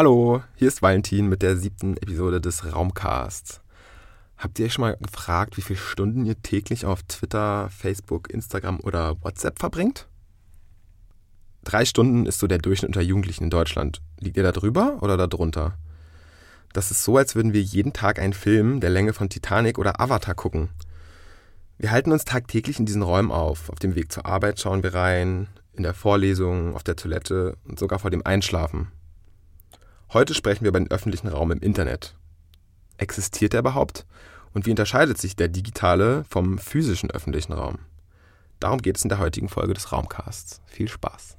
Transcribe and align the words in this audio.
Hallo, 0.00 0.42
hier 0.56 0.68
ist 0.68 0.80
Valentin 0.80 1.26
mit 1.28 1.42
der 1.42 1.58
siebten 1.58 1.98
Episode 1.98 2.40
des 2.40 2.72
Raumcasts. 2.72 3.60
Habt 4.38 4.58
ihr 4.58 4.64
euch 4.64 4.72
schon 4.72 4.80
mal 4.80 4.96
gefragt, 4.96 5.58
wie 5.58 5.60
viele 5.60 5.78
Stunden 5.78 6.24
ihr 6.24 6.40
täglich 6.40 6.86
auf 6.86 7.02
Twitter, 7.02 7.68
Facebook, 7.68 8.30
Instagram 8.30 8.80
oder 8.80 9.22
WhatsApp 9.22 9.58
verbringt? 9.58 10.08
Drei 11.64 11.84
Stunden 11.84 12.24
ist 12.24 12.38
so 12.38 12.46
der 12.46 12.56
Durchschnitt 12.56 12.88
unter 12.88 13.02
Jugendlichen 13.02 13.44
in 13.44 13.50
Deutschland. 13.50 14.00
Liegt 14.18 14.38
ihr 14.38 14.42
da 14.42 14.52
drüber 14.52 15.02
oder 15.02 15.18
da 15.18 15.26
drunter? 15.26 15.76
Das 16.72 16.90
ist 16.90 17.04
so, 17.04 17.18
als 17.18 17.34
würden 17.34 17.52
wir 17.52 17.60
jeden 17.60 17.92
Tag 17.92 18.18
einen 18.18 18.32
Film 18.32 18.80
der 18.80 18.88
Länge 18.88 19.12
von 19.12 19.28
Titanic 19.28 19.78
oder 19.78 20.00
Avatar 20.00 20.34
gucken. 20.34 20.70
Wir 21.76 21.90
halten 21.90 22.12
uns 22.12 22.24
tagtäglich 22.24 22.78
in 22.78 22.86
diesen 22.86 23.02
Räumen 23.02 23.30
auf. 23.30 23.68
Auf 23.68 23.78
dem 23.78 23.94
Weg 23.96 24.10
zur 24.10 24.24
Arbeit 24.24 24.60
schauen 24.60 24.82
wir 24.82 24.94
rein, 24.94 25.48
in 25.74 25.82
der 25.82 25.92
Vorlesung, 25.92 26.74
auf 26.74 26.84
der 26.84 26.96
Toilette 26.96 27.58
und 27.68 27.78
sogar 27.78 27.98
vor 27.98 28.10
dem 28.10 28.24
Einschlafen. 28.24 28.90
Heute 30.12 30.34
sprechen 30.34 30.62
wir 30.62 30.70
über 30.70 30.80
den 30.80 30.90
öffentlichen 30.90 31.28
Raum 31.28 31.52
im 31.52 31.60
Internet. 31.60 32.16
Existiert 32.98 33.54
er 33.54 33.60
überhaupt? 33.60 34.06
Und 34.52 34.66
wie 34.66 34.70
unterscheidet 34.70 35.18
sich 35.18 35.36
der 35.36 35.46
digitale 35.46 36.24
vom 36.24 36.58
physischen 36.58 37.12
öffentlichen 37.12 37.52
Raum? 37.52 37.78
Darum 38.58 38.82
geht 38.82 38.96
es 38.96 39.04
in 39.04 39.08
der 39.08 39.20
heutigen 39.20 39.48
Folge 39.48 39.72
des 39.72 39.92
Raumcasts. 39.92 40.60
Viel 40.66 40.88
Spaß. 40.88 41.38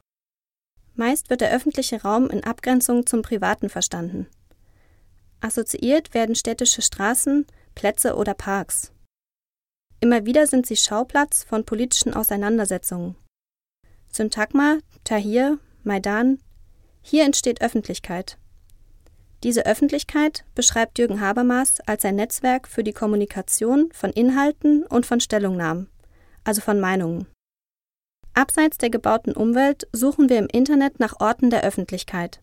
Meist 0.95 1.29
wird 1.29 1.41
der 1.41 1.51
öffentliche 1.53 2.01
Raum 2.01 2.29
in 2.29 2.45
Abgrenzung 2.45 3.05
zum 3.05 3.23
Privaten 3.23 3.67
verstanden. 3.67 4.27
Assoziiert 5.41 6.13
werden 6.13 6.35
städtische 6.35 6.81
Straßen, 6.81 7.45
Plätze 7.75 8.15
oder 8.15 8.33
Parks. 8.33 8.93
Immer 9.99 10.25
wieder 10.25 10.47
sind 10.47 10.65
sie 10.65 10.77
Schauplatz 10.77 11.43
von 11.43 11.65
politischen 11.65 12.13
Auseinandersetzungen. 12.13 13.15
Syntagma, 14.07 14.77
Tahir, 15.03 15.59
Maidan, 15.83 16.39
hier 17.01 17.25
entsteht 17.25 17.61
Öffentlichkeit. 17.61 18.37
Diese 19.43 19.65
Öffentlichkeit 19.65 20.45
beschreibt 20.53 20.99
Jürgen 20.99 21.19
Habermas 21.19 21.79
als 21.87 22.05
ein 22.05 22.15
Netzwerk 22.15 22.67
für 22.67 22.83
die 22.83 22.93
Kommunikation 22.93 23.89
von 23.91 24.11
Inhalten 24.11 24.85
und 24.85 25.05
von 25.05 25.19
Stellungnahmen, 25.19 25.89
also 26.43 26.61
von 26.61 26.79
Meinungen. 26.79 27.25
Abseits 28.33 28.77
der 28.77 28.91
gebauten 28.91 29.33
Umwelt 29.33 29.87
suchen 29.91 30.29
wir 30.29 30.37
im 30.37 30.47
Internet 30.47 30.99
nach 30.99 31.19
Orten 31.19 31.49
der 31.49 31.63
Öffentlichkeit. 31.63 32.41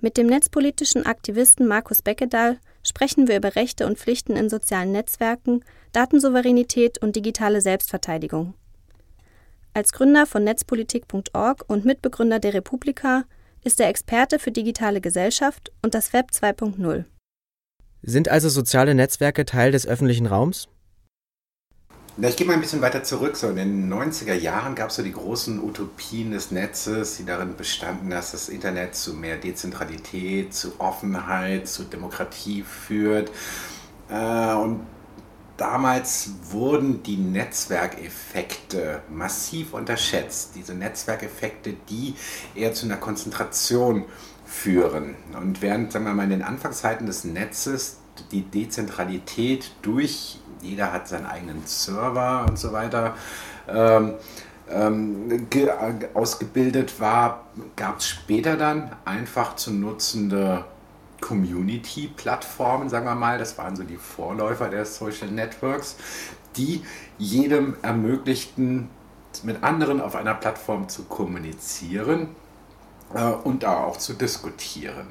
Mit 0.00 0.16
dem 0.16 0.26
netzpolitischen 0.26 1.06
Aktivisten 1.06 1.66
Markus 1.66 2.02
Beckedahl 2.02 2.58
sprechen 2.82 3.28
wir 3.28 3.36
über 3.36 3.54
Rechte 3.54 3.86
und 3.86 3.98
Pflichten 3.98 4.36
in 4.36 4.48
sozialen 4.48 4.92
Netzwerken, 4.92 5.64
Datensouveränität 5.92 6.98
und 7.02 7.14
digitale 7.14 7.60
Selbstverteidigung. 7.60 8.54
Als 9.74 9.92
Gründer 9.92 10.26
von 10.26 10.44
netzpolitik.org 10.44 11.64
und 11.66 11.84
Mitbegründer 11.84 12.38
der 12.38 12.54
Republika 12.54 13.24
ist 13.64 13.80
er 13.80 13.88
Experte 13.88 14.38
für 14.38 14.52
digitale 14.52 15.00
Gesellschaft 15.00 15.72
und 15.82 15.94
das 15.94 16.12
Web 16.12 16.30
2.0. 16.32 17.04
Sind 18.02 18.28
also 18.28 18.48
soziale 18.48 18.94
Netzwerke 18.94 19.44
Teil 19.44 19.72
des 19.72 19.86
öffentlichen 19.86 20.26
Raums? 20.26 20.68
Na, 22.18 22.28
ich 22.28 22.36
gehe 22.36 22.46
mal 22.46 22.54
ein 22.54 22.60
bisschen 22.60 22.82
weiter 22.82 23.02
zurück. 23.02 23.36
So 23.36 23.48
in 23.48 23.56
den 23.56 23.92
90er 23.92 24.34
Jahren 24.34 24.74
gab 24.74 24.90
es 24.90 24.96
so 24.96 25.02
die 25.02 25.12
großen 25.12 25.62
Utopien 25.62 26.32
des 26.32 26.50
Netzes, 26.50 27.16
die 27.16 27.24
darin 27.24 27.56
bestanden, 27.56 28.10
dass 28.10 28.32
das 28.32 28.50
Internet 28.50 28.94
zu 28.94 29.14
mehr 29.14 29.38
Dezentralität, 29.38 30.52
zu 30.52 30.78
Offenheit, 30.78 31.68
zu 31.68 31.84
Demokratie 31.84 32.62
führt. 32.62 33.30
Äh, 34.10 34.54
und 34.54 34.80
damals 35.56 36.30
wurden 36.50 37.02
die 37.02 37.16
Netzwerkeffekte 37.16 39.02
massiv 39.10 39.74
unterschätzt. 39.74 40.52
Diese 40.54 40.74
Netzwerkeffekte, 40.74 41.74
die 41.88 42.14
eher 42.54 42.72
zu 42.72 42.86
einer 42.86 42.96
Konzentration 42.96 44.04
führen. 44.44 45.14
Und 45.40 45.62
während, 45.62 45.92
sagen 45.92 46.04
wir 46.04 46.14
mal, 46.14 46.24
in 46.24 46.30
den 46.30 46.42
Anfangszeiten 46.42 47.06
des 47.06 47.24
Netzes 47.24 47.98
die 48.30 48.42
Dezentralität 48.42 49.72
durch, 49.82 50.38
jeder 50.60 50.92
hat 50.92 51.08
seinen 51.08 51.26
eigenen 51.26 51.62
Server 51.66 52.46
und 52.48 52.58
so 52.58 52.72
weiter, 52.72 53.16
ähm, 53.68 54.14
ähm, 54.70 55.46
ausgebildet 56.14 57.00
war, 57.00 57.46
gab 57.76 57.98
es 57.98 58.08
später 58.08 58.56
dann 58.56 58.94
einfach 59.04 59.56
zu 59.56 59.72
nutzende 59.72 60.64
Community-Plattformen, 61.22 62.90
sagen 62.90 63.06
wir 63.06 63.14
mal, 63.14 63.38
das 63.38 63.56
waren 63.56 63.74
so 63.74 63.84
die 63.84 63.96
Vorläufer 63.96 64.68
der 64.68 64.84
Social 64.84 65.28
Networks, 65.28 65.96
die 66.56 66.82
jedem 67.16 67.76
ermöglichten, 67.80 68.90
mit 69.44 69.62
anderen 69.62 70.02
auf 70.02 70.14
einer 70.14 70.34
Plattform 70.34 70.90
zu 70.90 71.04
kommunizieren 71.04 72.28
äh, 73.14 73.22
und 73.22 73.62
da 73.62 73.78
auch 73.78 73.96
zu 73.96 74.12
diskutieren. 74.12 75.06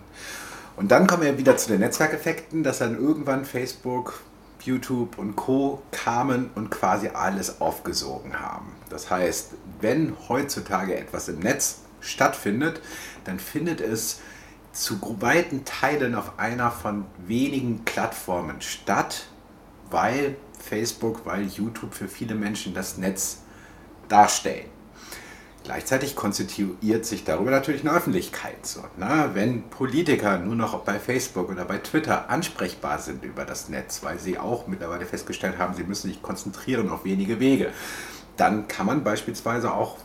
Und 0.75 0.91
dann 0.91 1.07
kommen 1.07 1.23
wir 1.23 1.37
wieder 1.39 1.57
zu 1.57 1.69
den 1.69 1.79
Netzwerkeffekten, 1.79 2.63
dass 2.63 2.79
dann 2.79 2.97
irgendwann 2.97 3.45
Facebook, 3.45 4.21
YouTube 4.61 5.17
und 5.17 5.35
Co 5.35 5.81
kamen 5.91 6.51
und 6.53 6.69
quasi 6.69 7.09
alles 7.09 7.61
aufgesogen 7.61 8.39
haben. 8.39 8.71
Das 8.89 9.09
heißt, 9.09 9.53
wenn 9.81 10.15
heutzutage 10.29 10.95
etwas 10.95 11.29
im 11.29 11.39
Netz 11.39 11.79
stattfindet, 11.99 12.81
dann 13.25 13.39
findet 13.39 13.81
es 13.81 14.19
zu 14.71 14.99
weiten 15.21 15.65
Teilen 15.65 16.15
auf 16.15 16.39
einer 16.39 16.71
von 16.71 17.05
wenigen 17.25 17.83
Plattformen 17.83 18.61
statt, 18.61 19.25
weil 19.89 20.35
Facebook, 20.59 21.25
weil 21.25 21.45
YouTube 21.45 21.93
für 21.93 22.07
viele 22.07 22.35
Menschen 22.35 22.73
das 22.73 22.97
Netz 22.97 23.39
darstellen. 24.07 24.69
Gleichzeitig 25.63 26.15
konstituiert 26.15 27.05
sich 27.05 27.23
darüber 27.23 27.51
natürlich 27.51 27.81
eine 27.81 27.95
Öffentlichkeit. 27.95 28.65
So, 28.65 28.81
ne? 28.97 29.29
wenn 29.33 29.63
Politiker 29.69 30.39
nur 30.39 30.55
noch 30.55 30.79
bei 30.79 30.99
Facebook 30.99 31.49
oder 31.49 31.65
bei 31.65 31.77
Twitter 31.77 32.29
ansprechbar 32.31 32.97
sind 32.97 33.23
über 33.23 33.45
das 33.45 33.69
Netz, 33.69 34.01
weil 34.01 34.17
sie 34.17 34.39
auch 34.39 34.65
mittlerweile 34.65 35.05
festgestellt 35.05 35.59
haben, 35.59 35.75
sie 35.75 35.83
müssen 35.83 36.07
sich 36.07 36.21
konzentrieren 36.23 36.89
auf 36.89 37.05
wenige 37.05 37.39
Wege, 37.39 37.69
dann 38.37 38.67
kann 38.67 38.87
man 38.87 39.03
beispielsweise 39.03 39.71
auch 39.71 39.97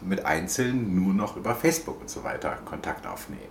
mit 0.00 0.26
Einzelnen 0.26 0.94
nur 0.96 1.14
noch 1.14 1.36
über 1.36 1.54
Facebook 1.54 2.00
und 2.00 2.10
so 2.10 2.24
weiter 2.24 2.58
Kontakt 2.64 3.06
aufnehmen. 3.06 3.42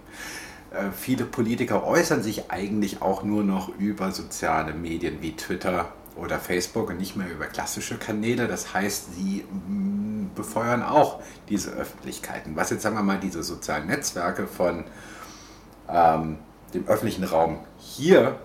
Äh, 0.73 0.91
viele 0.91 1.25
Politiker 1.25 1.85
äußern 1.85 2.23
sich 2.23 2.51
eigentlich 2.51 3.01
auch 3.01 3.23
nur 3.23 3.43
noch 3.43 3.69
über 3.77 4.11
soziale 4.11 4.73
Medien 4.73 5.21
wie 5.21 5.35
Twitter 5.35 5.93
oder 6.15 6.39
Facebook 6.39 6.89
und 6.89 6.97
nicht 6.97 7.15
mehr 7.15 7.31
über 7.31 7.45
klassische 7.45 7.97
Kanäle. 7.97 8.47
Das 8.47 8.73
heißt, 8.73 9.15
sie 9.15 9.43
mm, 9.43 10.31
befeuern 10.35 10.81
auch 10.83 11.21
diese 11.49 11.71
Öffentlichkeiten. 11.71 12.55
Was 12.55 12.71
jetzt 12.71 12.81
sagen 12.81 12.95
wir 12.95 13.03
mal 13.03 13.19
diese 13.19 13.43
sozialen 13.43 13.87
Netzwerke 13.87 14.47
von 14.47 14.85
ähm, 15.89 16.37
dem 16.73 16.87
öffentlichen 16.87 17.23
Raum 17.23 17.59
hier 17.77 18.39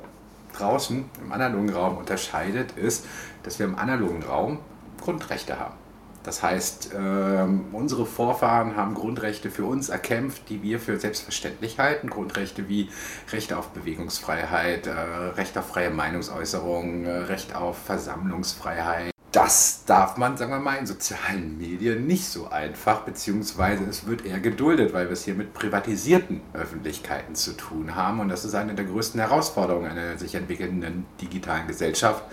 draußen 0.56 1.08
im 1.22 1.32
analogen 1.32 1.70
Raum 1.70 1.96
unterscheidet, 1.96 2.72
ist, 2.72 3.06
dass 3.42 3.58
wir 3.58 3.66
im 3.66 3.78
analogen 3.78 4.22
Raum 4.22 4.58
Grundrechte 5.00 5.58
haben. 5.58 5.74
Das 6.22 6.42
heißt, 6.42 6.90
ähm, 6.96 7.66
unsere 7.72 8.04
Vorfahren 8.04 8.76
haben 8.76 8.94
Grundrechte 8.94 9.50
für 9.50 9.64
uns 9.64 9.88
erkämpft, 9.88 10.48
die 10.48 10.62
wir 10.62 10.80
für 10.80 10.98
selbstverständlich 10.98 11.78
halten. 11.78 12.10
Grundrechte 12.10 12.68
wie 12.68 12.90
Recht 13.32 13.52
auf 13.52 13.68
Bewegungsfreiheit, 13.68 14.86
äh, 14.88 14.90
Recht 14.90 15.56
auf 15.56 15.68
freie 15.68 15.90
Meinungsäußerung, 15.90 17.04
äh, 17.04 17.10
Recht 17.10 17.54
auf 17.54 17.78
Versammlungsfreiheit. 17.78 19.12
Das 19.30 19.84
darf 19.84 20.16
man, 20.16 20.38
sagen 20.38 20.50
wir 20.52 20.58
mal, 20.58 20.76
in 20.76 20.86
sozialen 20.86 21.58
Medien 21.58 22.06
nicht 22.06 22.26
so 22.26 22.48
einfach, 22.48 23.02
beziehungsweise 23.02 23.84
es 23.84 24.06
wird 24.06 24.24
eher 24.24 24.40
geduldet, 24.40 24.94
weil 24.94 25.06
wir 25.06 25.12
es 25.12 25.24
hier 25.24 25.34
mit 25.34 25.52
privatisierten 25.52 26.40
Öffentlichkeiten 26.54 27.34
zu 27.34 27.52
tun 27.52 27.94
haben. 27.94 28.20
Und 28.20 28.30
das 28.30 28.46
ist 28.46 28.54
eine 28.54 28.74
der 28.74 28.86
größten 28.86 29.20
Herausforderungen 29.20 29.90
einer 29.90 30.16
sich 30.16 30.34
entwickelnden 30.34 31.06
digitalen 31.20 31.66
Gesellschaft. 31.66 32.24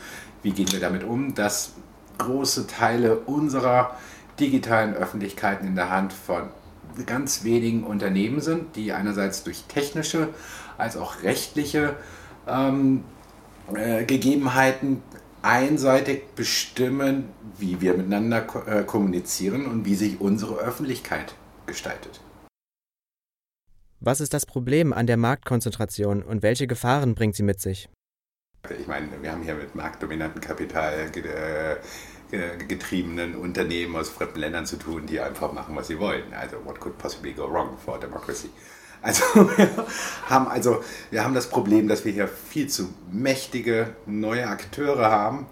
Wie 0.42 0.52
gehen 0.52 0.72
wir 0.72 0.80
damit 0.80 1.04
um, 1.04 1.36
dass 1.36 1.74
große 2.18 2.68
Teile 2.68 3.18
unserer 3.20 3.96
digitalen 4.40 4.94
Öffentlichkeiten 4.94 5.68
in 5.68 5.76
der 5.76 5.90
Hand 5.90 6.14
von 6.14 6.50
ganz 7.06 7.44
wenigen 7.44 7.84
Unternehmen 7.84 8.42
sind, 8.42 8.76
die 8.76 8.94
einerseits 8.94 9.44
durch 9.44 9.64
technische 9.68 10.30
als 10.78 10.98
auch 10.98 11.24
rechtliche 11.24 11.96
ähm, 12.48 13.04
äh, 13.74 14.06
Gegebenheiten 14.06 15.02
einseitig 15.42 16.24
bestimmen, 16.36 17.30
wie 17.58 17.80
wir 17.82 17.94
miteinander 17.94 18.42
ko 18.42 18.60
äh, 18.60 18.84
kommunizieren 18.84 19.68
und 19.68 19.86
wie 19.86 19.96
sich 19.96 20.20
unsere 20.20 20.56
Öffentlichkeit 20.56 21.36
gestaltet. 21.66 22.20
Was 24.00 24.22
ist 24.22 24.34
das 24.34 24.46
Problem 24.46 24.92
an 24.92 25.08
der 25.08 25.18
Marktkonzentration 25.18 26.22
und 26.22 26.44
welche 26.44 26.68
Gefahren 26.68 27.16
bringt 27.16 27.36
sie 27.36 27.44
mit 27.44 27.62
sich? 27.62 27.90
Ich 28.72 28.88
meine, 28.88 29.08
wir 29.22 29.32
haben 29.32 29.44
hier 29.44 29.56
mit 29.56 29.76
marktdominanten 29.76 30.42
Kapital 30.42 31.12
getriebenen 32.68 33.36
Unternehmen 33.36 33.96
aus 33.96 34.10
fremden 34.10 34.40
Ländern 34.40 34.66
zu 34.66 34.78
tun, 34.78 35.06
die 35.06 35.20
einfach 35.20 35.54
machen, 35.54 35.76
was 35.76 35.88
sie 35.88 36.00
wollen. 36.00 36.34
Also, 36.34 36.58
what 36.66 36.80
could 36.80 36.98
possibly 36.98 37.34
go 37.34 37.50
wrong 37.50 37.78
for 37.84 38.00
democracy? 38.00 38.50
Also 39.02 39.24
wir 39.58 39.70
haben, 40.30 40.48
also, 40.48 40.84
wir 41.12 41.24
haben 41.24 41.36
das 41.36 41.50
Problem, 41.50 41.88
dass 41.88 42.06
wir 42.06 42.12
hier 42.12 42.28
viel 42.28 42.68
zu 42.68 42.90
mächtige 43.12 43.96
neue 44.08 44.48
Akteure 44.48 45.12
haben, 45.12 45.46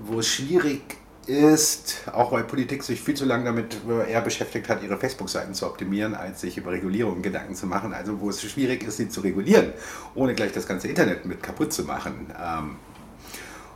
wo 0.00 0.20
es 0.20 0.28
schwierig 0.28 0.82
ist, 1.26 2.08
auch 2.12 2.32
weil 2.32 2.44
Politik 2.44 2.82
sich 2.82 3.00
viel 3.00 3.14
zu 3.14 3.24
lange 3.24 3.44
damit 3.44 3.76
äh, 3.88 4.10
eher 4.10 4.20
beschäftigt 4.20 4.68
hat, 4.68 4.82
ihre 4.82 4.96
Facebook-Seiten 4.96 5.54
zu 5.54 5.66
optimieren, 5.66 6.14
als 6.14 6.40
sich 6.40 6.56
über 6.56 6.70
Regulierungen 6.72 7.22
Gedanken 7.22 7.54
zu 7.54 7.66
machen. 7.66 7.92
Also 7.92 8.20
wo 8.20 8.30
es 8.30 8.40
schwierig 8.42 8.86
ist, 8.86 8.96
sie 8.96 9.08
zu 9.08 9.20
regulieren, 9.20 9.72
ohne 10.14 10.34
gleich 10.34 10.52
das 10.52 10.66
ganze 10.66 10.88
Internet 10.88 11.24
mit 11.24 11.42
kaputt 11.42 11.72
zu 11.72 11.84
machen. 11.84 12.32
Ähm, 12.40 12.76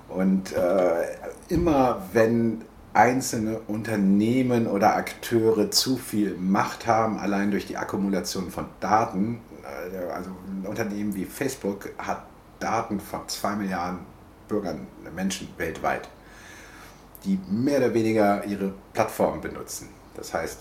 und 0.08 0.52
äh, 0.52 1.06
immer 1.48 2.08
wenn 2.12 2.62
einzelne 2.92 3.60
Unternehmen 3.68 4.66
oder 4.66 4.96
Akteure 4.96 5.70
zu 5.70 5.96
viel 5.96 6.36
Macht 6.36 6.86
haben, 6.86 7.18
allein 7.18 7.50
durch 7.50 7.66
die 7.66 7.76
Akkumulation 7.76 8.50
von 8.50 8.66
Daten, 8.80 9.40
äh, 9.62 10.12
also 10.12 10.30
ein 10.30 10.66
Unternehmen 10.66 11.14
wie 11.14 11.24
Facebook 11.24 11.90
hat 11.98 12.24
Daten 12.58 13.00
von 13.00 13.28
zwei 13.28 13.56
Milliarden 13.56 14.00
Bürgern, 14.48 14.86
Menschen 15.14 15.48
weltweit 15.56 16.08
die 17.24 17.38
mehr 17.50 17.78
oder 17.78 17.94
weniger 17.94 18.44
ihre 18.44 18.74
Plattform 18.92 19.40
benutzen. 19.40 19.88
Das 20.14 20.34
heißt, 20.34 20.60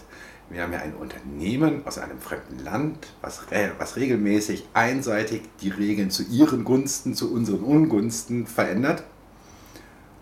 wir 0.49 0.63
haben 0.63 0.73
ja 0.73 0.79
ein 0.79 0.95
Unternehmen 0.95 1.85
aus 1.85 1.99
einem 1.99 2.19
fremden 2.19 2.63
Land, 2.63 3.07
was, 3.21 3.41
was 3.77 3.95
regelmäßig 3.95 4.67
einseitig 4.73 5.43
die 5.61 5.69
Regeln 5.69 6.09
zu 6.09 6.23
ihren 6.23 6.63
Gunsten, 6.63 7.13
zu 7.13 7.31
unseren 7.31 7.63
Ungunsten 7.63 8.47
verändert. 8.47 9.03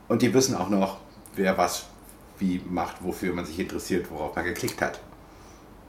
Und 0.09 0.21
die 0.21 0.33
wissen 0.33 0.55
auch 0.55 0.69
noch, 0.69 0.99
wer 1.35 1.57
was 1.57 1.85
wie 2.39 2.61
macht, 2.69 3.03
wofür 3.03 3.33
man 3.33 3.45
sich 3.45 3.59
interessiert, 3.59 4.11
worauf 4.11 4.35
man 4.35 4.45
geklickt 4.45 4.81
hat. 4.81 4.99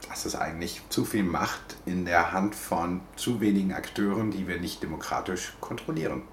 Das 0.07 0.25
ist 0.25 0.35
eigentlich 0.35 0.81
zu 0.89 1.05
viel 1.05 1.23
Macht 1.23 1.75
in 1.85 2.05
der 2.05 2.31
Hand 2.31 2.55
von 2.55 3.01
zu 3.15 3.41
wenigen 3.41 3.73
Akteuren, 3.73 4.31
die 4.31 4.47
wir 4.47 4.59
nicht 4.59 4.81
demokratisch 4.81 5.53
kontrollieren. 5.59 6.23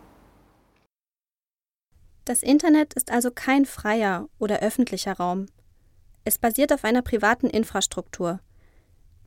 Das 2.27 2.43
Internet 2.43 2.95
ist 2.95 3.13
also 3.13 3.31
kein 3.31 3.67
freier 3.67 4.29
oder 4.41 4.59
öffentlicher 4.59 5.13
Raum. 5.13 5.47
Es 6.25 6.39
basiert 6.39 6.73
auf 6.73 6.83
einer 6.83 7.03
privaten 7.03 7.47
Infrastruktur. 7.49 8.41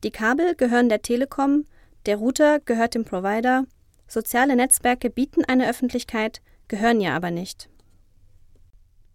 Die 0.04 0.12
Kabel 0.12 0.54
gehören 0.54 0.90
der 0.90 1.02
Telekom, 1.02 1.66
der 2.06 2.18
Router 2.18 2.60
gehört 2.60 2.96
dem 2.96 3.06
Provider, 3.06 3.64
soziale 4.10 4.58
Netzwerke 4.58 5.10
bieten 5.10 5.46
eine 5.46 5.70
Öffentlichkeit, 5.70 6.42
gehören 6.68 7.00
ja 7.00 7.16
aber 7.16 7.32
nicht. 7.32 7.70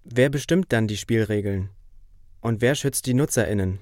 Wer 0.02 0.30
bestimmt 0.30 0.72
dann 0.72 0.88
die 0.88 0.96
Spielregeln? 0.96 1.68
Und 2.40 2.62
wer 2.62 2.76
schützt 2.76 3.04
die 3.04 3.14
Nutzerinnen? 3.14 3.80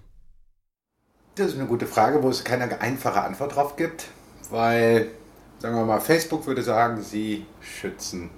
Das 1.36 1.52
ist 1.52 1.58
eine 1.58 1.68
gute 1.68 1.86
Frage, 1.86 2.24
wo 2.24 2.28
es 2.28 2.42
keine 2.42 2.80
einfache 2.80 3.22
Antwort 3.22 3.54
drauf 3.54 3.76
gibt, 3.76 4.08
weil, 4.50 5.12
sagen 5.60 5.76
wir 5.76 5.84
mal, 5.84 6.00
Facebook 6.00 6.44
würde 6.48 6.64
sagen, 6.64 7.00
sie 7.02 7.46
schützen 7.60 8.30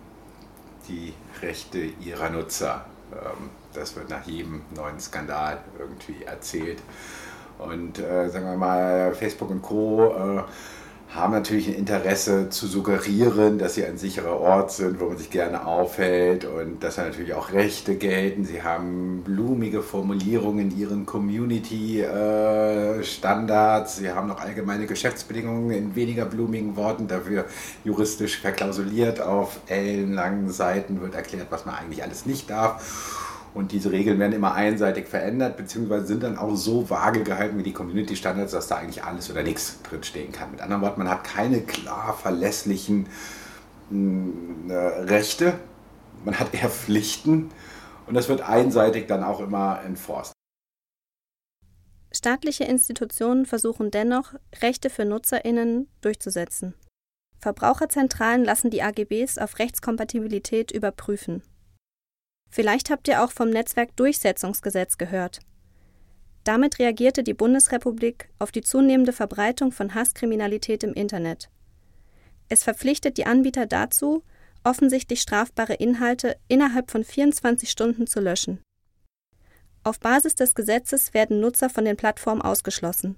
die 0.89 1.15
Rechte 1.43 1.79
ihrer 1.79 2.31
Nutzer. 2.31 2.85
Ähm, 3.13 3.51
das 3.73 3.97
wird 3.97 4.11
nach 4.11 4.25
jedem 4.27 4.63
neuen 4.75 5.01
Skandal 5.01 5.59
irgendwie 5.79 6.25
erzählt. 6.25 6.81
Und 7.59 7.99
äh, 7.99 8.29
sagen 8.29 8.47
wir 8.47 8.57
mal, 8.57 9.15
Facebook 9.15 9.51
und 9.51 9.63
Co. 9.63 10.15
Äh, 10.15 10.43
haben 11.15 11.33
natürlich 11.33 11.69
ein 11.69 11.75
Interesse 11.75 12.49
zu 12.51 12.67
suggerieren, 12.67 13.59
dass 13.59 13.75
sie 13.75 13.85
ein 13.85 13.99
sicherer 13.99 14.41
Ort 14.41 14.73
sind, 14.73 14.99
wo 14.99 15.05
man 15.07 15.17
sich 15.17 15.31
gerne 15.31 15.65
aufhält 15.65 16.45
und 16.45 16.83
dass 16.83 16.97
da 16.97 17.05
natürlich 17.05 17.35
auch 17.35 17.53
Rechte 17.53 17.95
gelten. 17.95 18.45
Sie 18.45 18.65
haben 18.65 19.23
blumige 19.25 19.83
Formulierungen 19.83 20.73
in 20.73 20.79
ihren 20.79 21.07
Community-Standards. 21.07 23.97
Sie 23.97 24.11
haben 24.11 24.27
noch 24.27 24.41
allgemeine 24.41 24.87
Geschäftsbedingungen 24.87 25.71
in 25.71 25.95
weniger 25.95 26.25
blumigen 26.25 26.75
Worten, 26.77 27.07
dafür 27.07 27.45
juristisch 27.85 28.41
verklausuliert. 28.41 29.21
Auf 29.21 29.61
ellenlangen 29.69 30.51
Seiten 30.51 31.01
wird 31.01 31.15
erklärt, 31.15 31.47
was 31.51 31.65
man 31.65 31.77
eigentlich 31.77 32.03
alles 32.03 32.27
nicht 32.27 32.51
darf. 32.51 33.24
Und 33.55 33.71
diese 33.71 33.93
Regeln 33.93 34.19
werden 34.19 34.33
immer 34.33 34.53
einseitig 34.55 35.07
verändert, 35.07 35.57
beziehungsweise 35.57 36.07
sind 36.07 36.25
dann 36.25 36.37
auch 36.37 36.57
so 36.57 36.91
vage 36.91 37.23
gehalten 37.23 37.57
wie 37.57 37.63
die 37.63 37.73
Community 37.73 38.17
Standards, 38.17 38.51
dass 38.51 38.67
da 38.67 38.77
eigentlich 38.77 39.05
alles 39.05 39.31
oder 39.31 39.45
nichts 39.45 39.81
drinstehen 39.83 40.33
kann. 40.33 40.51
Mit 40.51 40.61
anderen 40.61 40.83
Worten, 40.83 40.99
man 40.99 41.09
hat 41.09 41.23
keine 41.23 41.61
klar 41.61 42.15
verlässlichen 42.21 43.07
äh, 44.69 44.75
Rechte, 44.75 45.55
man 46.25 46.39
hat 46.39 46.53
eher 46.53 46.69
Pflichten 46.69 47.51
und 48.09 48.15
das 48.15 48.29
wird 48.29 48.41
einseitig 48.41 49.07
dann 49.07 49.23
auch 49.23 49.39
immer 49.39 49.81
enforced. 49.87 50.33
Staatliche 52.13 52.65
Institutionen 52.65 53.47
versuchen 53.47 53.91
dennoch, 53.91 54.35
Rechte 54.63 54.91
für 54.91 55.05
NutzerInnen 55.05 55.89
durchzusetzen. 56.01 56.75
Verbraucherzentralen 57.39 58.45
lassen 58.45 58.71
die 58.71 58.83
AGBs 58.83 59.39
auf 59.39 59.59
Rechtskompatibilität 59.59 60.71
überprüfen. 60.73 61.43
Vielleicht 62.55 62.89
habt 62.89 63.09
ihr 63.09 63.21
auch 63.21 63.33
vom 63.33 63.51
Netzwerkdurchsetzungsgesetz 63.51 64.97
gehört. 64.97 65.41
Damit 66.45 66.79
reagierte 66.79 67.25
die 67.25 67.35
Bundesrepublik 67.35 68.29
auf 68.39 68.53
die 68.53 68.61
zunehmende 68.61 69.13
Verbreitung 69.13 69.73
von 69.73 69.93
Hasskriminalität 69.93 70.85
im 70.85 70.95
Internet. 70.95 71.51
Es 72.49 72.63
verpflichtet 72.63 73.19
die 73.19 73.27
Anbieter 73.27 73.67
dazu, 73.67 74.23
offensichtlich 74.63 75.21
strafbare 75.21 75.75
Inhalte 75.75 76.37
innerhalb 76.47 76.93
von 76.93 77.03
24 77.03 77.69
Stunden 77.69 78.07
zu 78.07 78.21
löschen. 78.21 78.63
Auf 79.83 79.99
Basis 79.99 80.37
des 80.37 80.55
Gesetzes 80.55 81.13
werden 81.13 81.41
Nutzer 81.41 81.71
von 81.71 81.85
den 81.85 81.97
Plattformen 81.97 82.41
ausgeschlossen. 82.41 83.17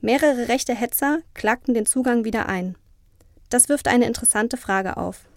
Mehrere 0.00 0.48
rechte 0.48 0.74
Hetzer 0.74 1.20
klagten 1.34 1.74
den 1.74 1.86
Zugang 1.86 2.24
wieder 2.24 2.48
ein. 2.48 2.76
Das 3.50 3.68
wirft 3.68 3.86
eine 3.86 4.06
interessante 4.06 4.56
Frage 4.56 4.96
auf. 4.96 5.28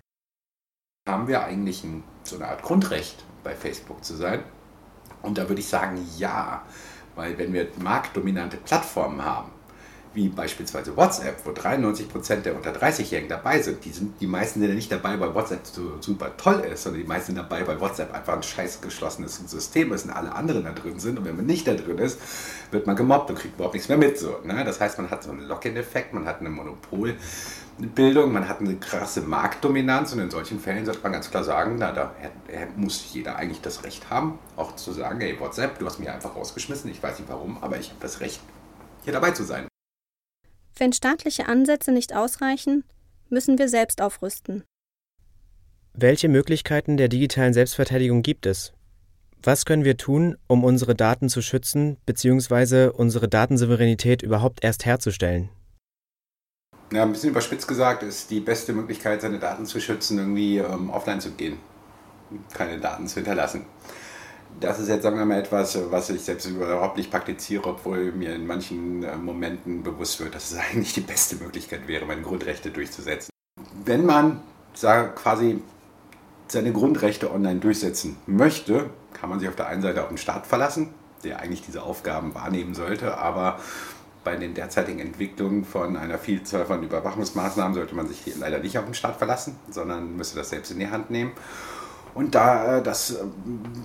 Haben 1.07 1.27
wir 1.27 1.43
eigentlich 1.43 1.83
ein 1.83 2.03
so 2.29 2.35
eine 2.35 2.47
Art 2.47 2.61
Grundrecht, 2.61 3.23
bei 3.43 3.55
Facebook 3.55 4.03
zu 4.03 4.15
sein? 4.15 4.43
Und 5.21 5.37
da 5.37 5.47
würde 5.49 5.61
ich 5.61 5.67
sagen, 5.67 6.07
ja, 6.17 6.63
weil 7.15 7.37
wenn 7.37 7.51
wir 7.53 7.67
marktdominante 7.81 8.57
Plattformen 8.57 9.23
haben, 9.23 9.51
wie 10.13 10.27
beispielsweise 10.29 10.95
WhatsApp, 10.97 11.45
wo 11.45 11.51
93% 11.51 12.41
der 12.41 12.55
unter 12.55 12.71
30-Jährigen 12.71 13.29
dabei 13.29 13.61
sind. 13.61 13.85
Die, 13.85 13.91
sind, 13.91 14.19
die 14.19 14.27
meisten 14.27 14.59
sind 14.59 14.69
ja 14.69 14.75
nicht 14.75 14.91
dabei, 14.91 15.19
weil 15.19 15.35
WhatsApp 15.35 15.65
so 15.65 16.01
super 16.01 16.35
toll 16.35 16.61
ist, 16.61 16.83
sondern 16.83 17.01
die 17.03 17.07
meisten 17.07 17.27
sind 17.27 17.37
dabei, 17.37 17.65
weil 17.67 17.79
WhatsApp 17.79 18.13
einfach 18.13 18.33
ein 18.33 18.43
scheiß 18.43 18.81
geschlossenes 18.81 19.37
System 19.45 19.93
ist 19.93 20.05
und 20.05 20.11
alle 20.11 20.33
anderen 20.33 20.63
da 20.63 20.71
drin 20.71 20.99
sind. 20.99 21.19
Und 21.19 21.25
wenn 21.25 21.35
man 21.35 21.45
nicht 21.45 21.67
da 21.67 21.73
drin 21.73 21.99
ist, 21.99 22.19
wird 22.71 22.87
man 22.87 22.95
gemobbt 22.95 23.29
und 23.29 23.37
kriegt 23.37 23.55
überhaupt 23.55 23.75
nichts 23.75 23.87
mehr 23.87 23.99
mit. 23.99 24.17
So, 24.17 24.39
ne? 24.43 24.63
Das 24.65 24.81
heißt, 24.81 24.97
man 24.97 25.11
hat 25.11 25.23
so 25.23 25.29
einen 25.29 25.47
Lock-in-Effekt, 25.47 26.13
man 26.13 26.25
hat 26.25 26.39
eine 26.39 26.49
Monopolbildung, 26.49 28.33
man 28.33 28.49
hat 28.49 28.61
eine 28.61 28.77
krasse 28.77 29.21
Marktdominanz 29.21 30.11
und 30.13 30.19
in 30.19 30.31
solchen 30.31 30.59
Fällen 30.59 30.85
sollte 30.85 31.01
man 31.03 31.11
ganz 31.11 31.29
klar 31.29 31.43
sagen, 31.43 31.75
na, 31.77 31.91
da 31.91 32.13
muss 32.75 33.13
jeder 33.13 33.35
eigentlich 33.35 33.61
das 33.61 33.83
Recht 33.83 34.09
haben, 34.09 34.39
auch 34.55 34.75
zu 34.75 34.91
sagen, 34.91 35.21
hey 35.21 35.39
WhatsApp, 35.39 35.77
du 35.77 35.85
hast 35.85 35.99
mich 35.99 36.09
einfach 36.09 36.35
rausgeschmissen, 36.35 36.89
ich 36.89 37.01
weiß 37.01 37.19
nicht 37.19 37.29
warum, 37.29 37.61
aber 37.61 37.77
ich 37.77 37.89
habe 37.89 37.99
das 38.01 38.19
Recht, 38.21 38.41
hier 39.03 39.13
dabei 39.13 39.31
zu 39.31 39.43
sein. 39.43 39.68
Wenn 40.79 40.93
staatliche 40.93 41.45
Ansätze 41.45 41.91
nicht 41.91 42.15
ausreichen, 42.15 42.85
müssen 43.27 43.57
wir 43.57 43.67
selbst 43.67 44.01
aufrüsten. 44.01 44.63
Welche 45.93 46.29
Möglichkeiten 46.29 46.95
der 46.95 47.09
digitalen 47.09 47.53
Selbstverteidigung 47.53 48.21
gibt 48.21 48.45
es? 48.45 48.71
Was 49.43 49.65
können 49.65 49.83
wir 49.83 49.97
tun, 49.97 50.37
um 50.47 50.63
unsere 50.63 50.95
Daten 50.95 51.27
zu 51.27 51.41
schützen 51.41 51.97
bzw. 52.05 52.91
unsere 52.93 53.27
Datensouveränität 53.27 54.21
überhaupt 54.21 54.63
erst 54.63 54.85
herzustellen? 54.85 55.49
Ja, 56.93 57.03
ein 57.03 57.11
bisschen 57.11 57.31
überspitzt 57.31 57.67
gesagt 57.67 58.01
ist 58.01 58.31
die 58.31 58.39
beste 58.39 58.71
Möglichkeit, 58.71 59.21
seine 59.21 59.39
Daten 59.39 59.65
zu 59.65 59.81
schützen, 59.81 60.17
irgendwie 60.17 60.59
ähm, 60.59 60.89
offline 60.91 61.19
zu 61.19 61.31
gehen, 61.31 61.57
keine 62.53 62.79
Daten 62.79 63.05
zu 63.05 63.15
hinterlassen 63.15 63.65
das 64.59 64.79
ist 64.79 64.89
jetzt, 64.89 65.03
sagen 65.03 65.17
wir 65.17 65.25
mal, 65.25 65.39
etwas, 65.39 65.77
was 65.89 66.09
ich 66.09 66.21
selbst 66.21 66.45
überhaupt 66.45 66.97
nicht 66.97 67.11
praktiziere, 67.11 67.65
obwohl 67.65 68.11
mir 68.11 68.35
in 68.35 68.45
manchen 68.45 69.03
äh, 69.03 69.15
Momenten 69.15 69.83
bewusst 69.83 70.19
wird, 70.19 70.35
dass 70.35 70.51
es 70.51 70.57
eigentlich 70.71 70.93
die 70.93 71.01
beste 71.01 71.35
Möglichkeit 71.37 71.87
wäre, 71.87 72.05
meine 72.05 72.21
Grundrechte 72.21 72.71
durchzusetzen. 72.71 73.29
Wenn 73.85 74.05
man 74.05 74.41
sag, 74.73 75.15
quasi 75.15 75.61
seine 76.47 76.73
Grundrechte 76.73 77.31
online 77.31 77.59
durchsetzen 77.59 78.17
möchte, 78.25 78.89
kann 79.13 79.29
man 79.29 79.39
sich 79.39 79.49
auf 79.49 79.55
der 79.55 79.67
einen 79.67 79.81
Seite 79.81 80.01
auf 80.01 80.09
den 80.09 80.17
Staat 80.17 80.47
verlassen, 80.47 80.93
der 81.23 81.39
eigentlich 81.39 81.61
diese 81.61 81.83
Aufgaben 81.83 82.33
wahrnehmen 82.33 82.73
sollte, 82.73 83.17
aber 83.17 83.59
bei 84.23 84.35
den 84.35 84.53
derzeitigen 84.53 84.99
Entwicklungen 84.99 85.63
von 85.63 85.95
einer 85.95 86.17
Vielzahl 86.17 86.65
von 86.65 86.83
Überwachungsmaßnahmen 86.83 87.73
sollte 87.73 87.95
man 87.95 88.07
sich 88.07 88.21
leider 88.37 88.59
nicht 88.59 88.77
auf 88.77 88.85
den 88.85 88.93
Staat 88.93 89.17
verlassen, 89.17 89.57
sondern 89.69 90.15
müsste 90.17 90.37
das 90.37 90.49
selbst 90.49 90.71
in 90.71 90.79
die 90.79 90.89
Hand 90.89 91.09
nehmen. 91.09 91.31
Und 92.13 92.35
da, 92.35 92.77
äh, 92.77 92.83
das, 92.83 93.11
äh, 93.11 93.23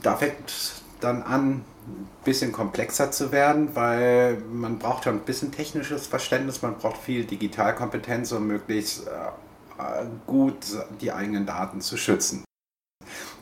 da 0.03 0.17
fängt 0.17 0.53
dann 1.01 1.23
an, 1.23 1.65
ein 1.87 2.09
bisschen 2.25 2.53
komplexer 2.53 3.11
zu 3.11 3.31
werden, 3.31 3.75
weil 3.75 4.39
man 4.51 4.79
braucht 4.79 5.05
ja 5.05 5.13
ein 5.13 5.21
bisschen 5.21 5.53
technisches 5.53 6.07
Verständnis, 6.07 6.63
man 6.63 6.79
braucht 6.79 6.97
viel 6.97 7.25
Digitalkompetenz, 7.25 8.33
um 8.33 8.47
möglichst 8.47 9.07
äh, 9.07 10.07
gut 10.27 10.57
die 11.01 11.13
eigenen 11.13 11.47
Daten 11.47 11.81
zu 11.81 11.97
schützen. 11.97 12.45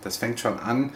Das 0.03 0.17
fängt 0.17 0.41
schon 0.41 0.59
an, 0.59 0.93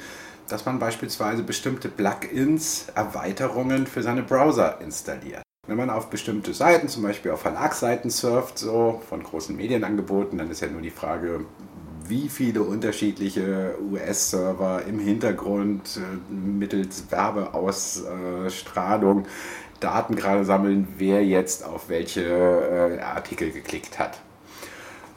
dass 0.48 0.64
man 0.64 0.78
beispielsweise 0.78 1.42
bestimmte 1.42 1.88
Plugins, 1.88 2.86
Erweiterungen 2.94 3.86
für 3.86 4.02
seine 4.02 4.22
Browser 4.22 4.80
installiert. 4.80 5.42
Wenn 5.66 5.76
man 5.76 5.90
auf 5.90 6.10
bestimmte 6.10 6.54
Seiten, 6.54 6.88
zum 6.88 7.02
Beispiel 7.02 7.32
auf 7.32 7.40
Verlagsseiten 7.40 8.10
surft, 8.10 8.58
so 8.58 9.02
von 9.08 9.22
großen 9.22 9.56
Medienangeboten, 9.56 10.38
dann 10.38 10.50
ist 10.50 10.60
ja 10.60 10.68
nur 10.68 10.80
die 10.80 10.90
Frage, 10.90 11.44
wie 12.08 12.28
viele 12.28 12.62
unterschiedliche 12.62 13.74
US-Server 13.90 14.82
im 14.88 14.98
Hintergrund 14.98 15.98
äh, 15.98 16.32
mittels 16.32 17.04
Werbeausstrahlung 17.10 19.26
Daten 19.80 20.16
gerade 20.16 20.44
sammeln, 20.44 20.88
wer 20.96 21.24
jetzt 21.24 21.64
auf 21.64 21.88
welche 21.88 22.22
äh, 22.22 23.00
Artikel 23.00 23.50
geklickt 23.50 23.98
hat. 23.98 24.20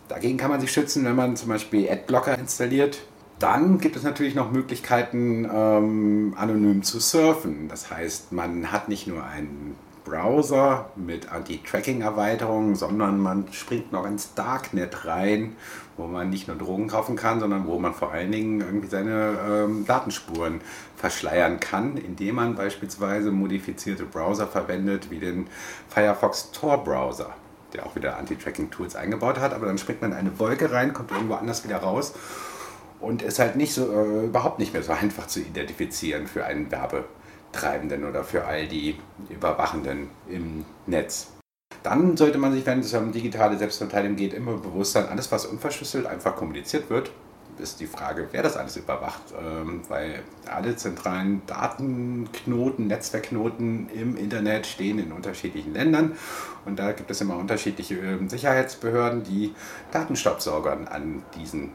Dagegen 0.07 0.37
kann 0.37 0.49
man 0.49 0.59
sich 0.59 0.71
schützen, 0.71 1.05
wenn 1.05 1.15
man 1.15 1.35
zum 1.35 1.49
Beispiel 1.49 1.89
Adblocker 1.89 2.37
installiert. 2.37 3.01
Dann 3.37 3.79
gibt 3.79 3.95
es 3.95 4.03
natürlich 4.03 4.35
noch 4.35 4.51
Möglichkeiten, 4.51 5.45
ähm, 5.45 6.33
anonym 6.35 6.83
zu 6.83 6.99
surfen. 6.99 7.69
Das 7.69 7.89
heißt, 7.89 8.33
man 8.33 8.71
hat 8.71 8.89
nicht 8.89 9.07
nur 9.07 9.23
einen 9.23 9.75
Browser 10.09 10.89
mit 10.95 11.31
Anti-Tracking-Erweiterungen, 11.31 12.75
sondern 12.75 13.19
man 13.19 13.51
springt 13.51 13.91
noch 13.91 14.07
ins 14.07 14.33
Darknet 14.33 15.05
rein, 15.05 15.55
wo 15.97 16.07
man 16.07 16.29
nicht 16.31 16.47
nur 16.47 16.57
Drogen 16.57 16.87
kaufen 16.87 17.15
kann, 17.15 17.39
sondern 17.39 17.67
wo 17.67 17.77
man 17.77 17.93
vor 17.93 18.11
allen 18.11 18.31
Dingen 18.31 18.59
irgendwie 18.59 18.87
seine 18.87 19.37
ähm, 19.47 19.85
Datenspuren 19.85 20.61
verschleiern 20.95 21.59
kann, 21.59 21.95
indem 21.97 22.35
man 22.35 22.55
beispielsweise 22.55 23.31
modifizierte 23.31 24.05
Browser 24.05 24.47
verwendet, 24.47 25.11
wie 25.11 25.19
den 25.19 25.47
Firefox 25.89 26.51
Tor 26.51 26.83
Browser, 26.83 27.29
der 27.73 27.85
auch 27.85 27.95
wieder 27.95 28.17
Anti-Tracking-Tools 28.17 28.95
eingebaut 28.95 29.39
hat. 29.39 29.53
Aber 29.53 29.67
dann 29.67 29.77
springt 29.77 30.01
man 30.01 30.11
in 30.11 30.17
eine 30.17 30.39
Wolke 30.39 30.71
rein, 30.71 30.93
kommt 30.93 31.11
irgendwo 31.11 31.35
anders 31.35 31.63
wieder 31.63 31.77
raus 31.77 32.13
und 32.99 33.21
ist 33.21 33.37
halt 33.37 33.55
nicht 33.55 33.73
so 33.73 33.91
äh, 33.91 34.25
überhaupt 34.25 34.57
nicht 34.57 34.73
mehr 34.73 34.81
so 34.81 34.91
einfach 34.91 35.27
zu 35.27 35.39
identifizieren 35.39 36.25
für 36.25 36.45
einen 36.45 36.71
Werbe. 36.71 37.05
Treibenden 37.51 38.05
oder 38.05 38.23
für 38.23 38.45
all 38.45 38.67
die 38.67 38.97
Überwachenden 39.29 40.09
im 40.27 40.65
Netz. 40.85 41.31
Dann 41.83 42.17
sollte 42.17 42.37
man 42.37 42.53
sich, 42.53 42.65
wenn 42.65 42.79
es 42.79 42.93
um 42.93 43.11
digitale 43.11 43.57
Selbstverteidigung 43.57 44.17
geht, 44.17 44.33
immer 44.33 44.53
bewusst 44.57 44.93
sein, 44.93 45.07
alles, 45.07 45.31
was 45.31 45.45
unverschlüsselt 45.45 46.05
einfach 46.05 46.35
kommuniziert 46.35 46.89
wird, 46.89 47.11
ist 47.59 47.79
die 47.79 47.87
Frage, 47.87 48.27
wer 48.31 48.43
das 48.43 48.57
alles 48.57 48.77
überwacht. 48.77 49.21
Ähm, 49.39 49.81
weil 49.87 50.21
alle 50.47 50.75
zentralen 50.75 51.41
Datenknoten, 51.45 52.87
Netzwerkknoten 52.87 53.89
im 53.89 54.17
Internet 54.17 54.65
stehen 54.65 54.99
in 54.99 55.11
unterschiedlichen 55.11 55.73
Ländern. 55.73 56.13
Und 56.65 56.79
da 56.79 56.91
gibt 56.91 57.11
es 57.11 57.21
immer 57.21 57.37
unterschiedliche 57.37 57.95
ähm, 57.95 58.29
Sicherheitsbehörden, 58.29 59.23
die 59.23 59.53
Datenstaubsaugern 59.91 60.87
an 60.87 61.23
diesen 61.37 61.71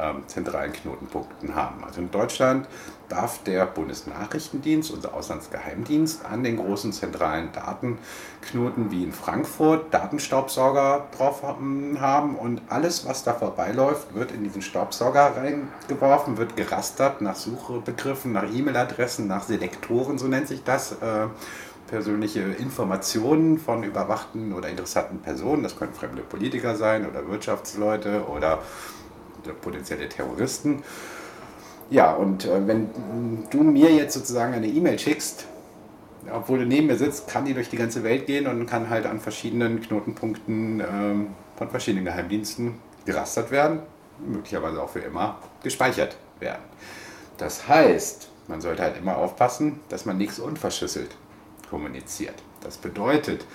ähm, 0.00 0.22
zentralen 0.26 0.72
Knotenpunkten 0.72 1.54
haben. 1.54 1.84
Also 1.84 2.00
in 2.00 2.10
Deutschland 2.10 2.66
darf 3.08 3.42
der 3.44 3.66
Bundesnachrichtendienst, 3.66 4.90
unser 4.90 5.14
Auslandsgeheimdienst, 5.14 6.24
an 6.26 6.42
den 6.42 6.58
großen 6.58 6.92
zentralen 6.92 7.50
Datenknoten 7.52 8.90
wie 8.90 9.02
in 9.02 9.12
Frankfurt 9.12 9.92
Datenstaubsauger 9.92 11.06
drauf 11.16 11.42
haben 11.42 12.36
und 12.36 12.60
alles, 12.68 13.06
was 13.06 13.24
da 13.24 13.32
vorbeiläuft, 13.32 14.14
wird 14.14 14.32
in 14.32 14.44
diesen 14.44 14.62
Staubsauger 14.62 15.36
reingeworfen, 15.36 16.36
wird 16.36 16.56
gerastert 16.56 17.20
nach 17.20 17.36
Suchbegriffen, 17.36 18.32
nach 18.32 18.44
E-Mail-Adressen, 18.52 19.26
nach 19.26 19.44
Selektoren, 19.44 20.18
so 20.18 20.28
nennt 20.28 20.48
sich 20.48 20.62
das. 20.64 20.92
Äh, 20.92 21.28
persönliche 21.88 22.40
Informationen 22.40 23.58
von 23.58 23.82
überwachten 23.82 24.52
oder 24.52 24.68
interessanten 24.68 25.20
Personen, 25.20 25.62
das 25.62 25.76
können 25.76 25.94
fremde 25.94 26.22
Politiker 26.22 26.76
sein 26.76 27.08
oder 27.08 27.26
Wirtschaftsleute 27.26 28.26
oder 28.28 28.58
potenzielle 29.52 30.08
Terroristen. 30.08 30.82
Ja, 31.90 32.12
und 32.12 32.44
äh, 32.44 32.66
wenn 32.66 32.90
du 33.50 33.62
mir 33.62 33.90
jetzt 33.90 34.14
sozusagen 34.14 34.52
eine 34.52 34.66
E-Mail 34.66 34.98
schickst, 34.98 35.46
obwohl 36.30 36.58
du 36.58 36.66
neben 36.66 36.86
mir 36.86 36.96
sitzt, 36.96 37.28
kann 37.28 37.46
die 37.46 37.54
durch 37.54 37.70
die 37.70 37.76
ganze 37.76 38.04
Welt 38.04 38.26
gehen 38.26 38.46
und 38.46 38.66
kann 38.66 38.90
halt 38.90 39.06
an 39.06 39.20
verschiedenen 39.20 39.80
Knotenpunkten 39.80 40.80
ähm, 40.80 41.28
von 41.56 41.70
verschiedenen 41.70 42.04
Geheimdiensten 42.04 42.74
gerastert 43.06 43.50
werden, 43.50 43.80
möglicherweise 44.18 44.82
auch 44.82 44.90
für 44.90 44.98
immer 44.98 45.38
gespeichert 45.62 46.16
werden. 46.40 46.62
Das 47.38 47.68
heißt, 47.68 48.28
man 48.48 48.60
sollte 48.60 48.82
halt 48.82 48.98
immer 48.98 49.16
aufpassen, 49.16 49.80
dass 49.88 50.04
man 50.04 50.18
nichts 50.18 50.38
unverschlüsselt 50.38 51.16
kommuniziert. 51.70 52.34
Das 52.60 52.76
bedeutet, 52.76 53.46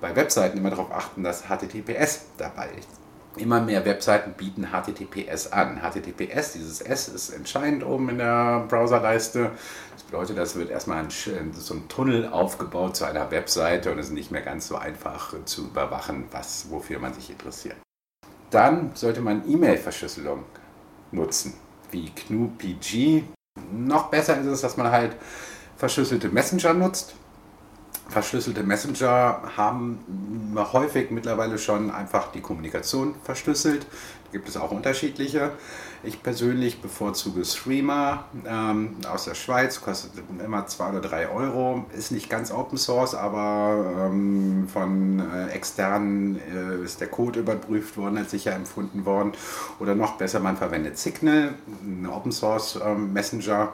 bei 0.00 0.14
Webseiten 0.14 0.58
immer 0.58 0.70
darauf 0.70 0.92
achten, 0.92 1.24
dass 1.24 1.44
HTTPS 1.48 2.26
dabei 2.38 2.68
ist 2.78 2.99
immer 3.36 3.60
mehr 3.60 3.84
Webseiten 3.84 4.32
bieten 4.32 4.68
HTTPS 4.72 5.52
an. 5.52 5.80
HTTPS, 5.80 6.52
dieses 6.52 6.80
S 6.80 7.08
ist 7.08 7.30
entscheidend 7.30 7.84
oben 7.84 8.08
in 8.08 8.18
der 8.18 8.64
Browserleiste. 8.68 9.52
Das 9.92 10.02
bedeutet, 10.02 10.38
das 10.38 10.56
wird 10.56 10.70
erstmal 10.70 10.98
ein, 10.98 11.10
so 11.10 11.74
ein 11.74 11.88
Tunnel 11.88 12.28
aufgebaut 12.28 12.96
zu 12.96 13.04
einer 13.04 13.30
Webseite 13.30 13.92
und 13.92 13.98
es 13.98 14.06
ist 14.06 14.12
nicht 14.12 14.30
mehr 14.30 14.42
ganz 14.42 14.66
so 14.66 14.76
einfach 14.76 15.34
zu 15.44 15.66
überwachen, 15.66 16.24
was, 16.32 16.70
wofür 16.70 16.98
man 16.98 17.14
sich 17.14 17.30
interessiert. 17.30 17.76
Dann 18.50 18.90
sollte 18.94 19.20
man 19.20 19.48
E-Mail-Verschlüsselung 19.48 20.44
nutzen, 21.12 21.54
wie 21.90 22.10
GNU-PG. 22.10 23.22
Noch 23.72 24.10
besser 24.10 24.40
ist 24.40 24.46
es, 24.46 24.60
dass 24.60 24.76
man 24.76 24.90
halt 24.90 25.16
verschlüsselte 25.76 26.28
Messenger 26.28 26.74
nutzt 26.74 27.14
verschlüsselte 28.10 28.62
Messenger 28.62 29.42
haben 29.56 30.00
häufig 30.72 31.10
mittlerweile 31.10 31.58
schon 31.58 31.90
einfach 31.90 32.32
die 32.32 32.40
Kommunikation 32.40 33.14
verschlüsselt. 33.24 33.86
Da 34.24 34.32
gibt 34.32 34.48
es 34.48 34.56
auch 34.56 34.70
unterschiedliche. 34.70 35.52
Ich 36.02 36.22
persönlich 36.22 36.80
bevorzuge 36.80 37.44
Streamer 37.44 38.24
ähm, 38.46 38.96
aus 39.10 39.24
der 39.24 39.34
Schweiz, 39.34 39.80
kostet 39.80 40.12
immer 40.42 40.66
2 40.66 40.90
oder 40.90 41.00
3 41.00 41.28
Euro. 41.28 41.84
Ist 41.96 42.10
nicht 42.10 42.30
ganz 42.30 42.50
Open 42.50 42.78
Source, 42.78 43.14
aber 43.14 44.08
ähm, 44.10 44.66
von 44.72 45.20
äh, 45.20 45.48
externen 45.48 46.38
äh, 46.38 46.84
ist 46.84 47.00
der 47.00 47.08
Code 47.08 47.40
überprüft 47.40 47.96
worden, 47.96 48.18
als 48.18 48.30
sicher 48.30 48.54
empfunden 48.54 49.04
worden. 49.04 49.32
Oder 49.78 49.94
noch 49.94 50.16
besser, 50.16 50.40
man 50.40 50.56
verwendet 50.56 50.96
Signal, 50.96 51.54
ein 51.82 52.06
Open 52.06 52.32
Source 52.32 52.78
ähm, 52.82 53.12
Messenger 53.12 53.72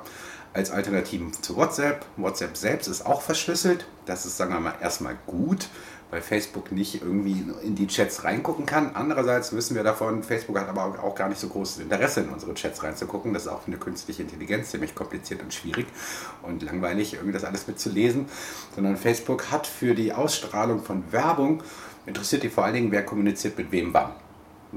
als 0.57 0.71
Alternativen 0.71 1.35
zu 1.35 1.55
WhatsApp. 1.57 2.07
WhatsApp 2.17 2.57
selbst 2.57 2.89
ist 2.89 3.05
auch 3.05 3.21
verschlüsselt. 3.21 3.87
Das 4.07 4.25
ist, 4.25 4.39
sagen 4.39 4.55
wir 4.55 4.61
mal, 4.61 4.75
erstmal 4.81 5.15
gut, 5.27 5.69
weil 6.11 6.23
Facebook 6.23 6.73
nicht 6.73 7.03
irgendwie 7.03 7.45
in 7.63 7.75
die 7.75 7.87
Chats 7.87 8.25
reingucken 8.25 8.65
kann. 8.65 8.93
Andererseits 8.95 9.53
wissen 9.53 9.77
wir 9.77 9.85
davon, 9.85 10.23
Facebook 10.23 10.59
hat 10.59 10.69
aber 10.69 11.05
auch 11.05 11.15
gar 11.15 11.29
nicht 11.29 11.41
so 11.41 11.49
großes 11.49 11.81
Interesse, 11.81 12.21
in 12.21 12.31
unsere 12.31 12.55
Chats 12.55 12.83
reinzugucken. 12.83 13.35
Das 13.35 13.43
ist 13.43 13.49
auch 13.49 13.61
für 13.61 13.67
eine 13.67 13.77
künstliche 13.77 14.23
Intelligenz 14.23 14.71
ziemlich 14.71 14.95
kompliziert 14.95 15.43
und 15.43 15.53
schwierig 15.53 15.87
und 16.43 16.63
langweilig, 16.63 17.13
irgendwie 17.13 17.35
das 17.35 17.45
alles 17.45 17.67
mitzulesen. 17.67 18.25
Sondern 18.75 18.97
Facebook 18.97 19.51
hat 19.51 19.67
für 19.67 19.95
die 19.95 20.15
Ausstrahlung 20.15 20.83
von 20.83 21.05
Werbung, 21.13 21.63
interessiert 22.07 22.45
die 22.45 22.49
vor 22.49 22.65
allen 22.65 22.75
Dingen, 22.75 22.93
wer 22.93 23.05
kommuniziert 23.05 23.59
mit 23.59 23.71
wem 23.73 23.93
wann 23.93 24.13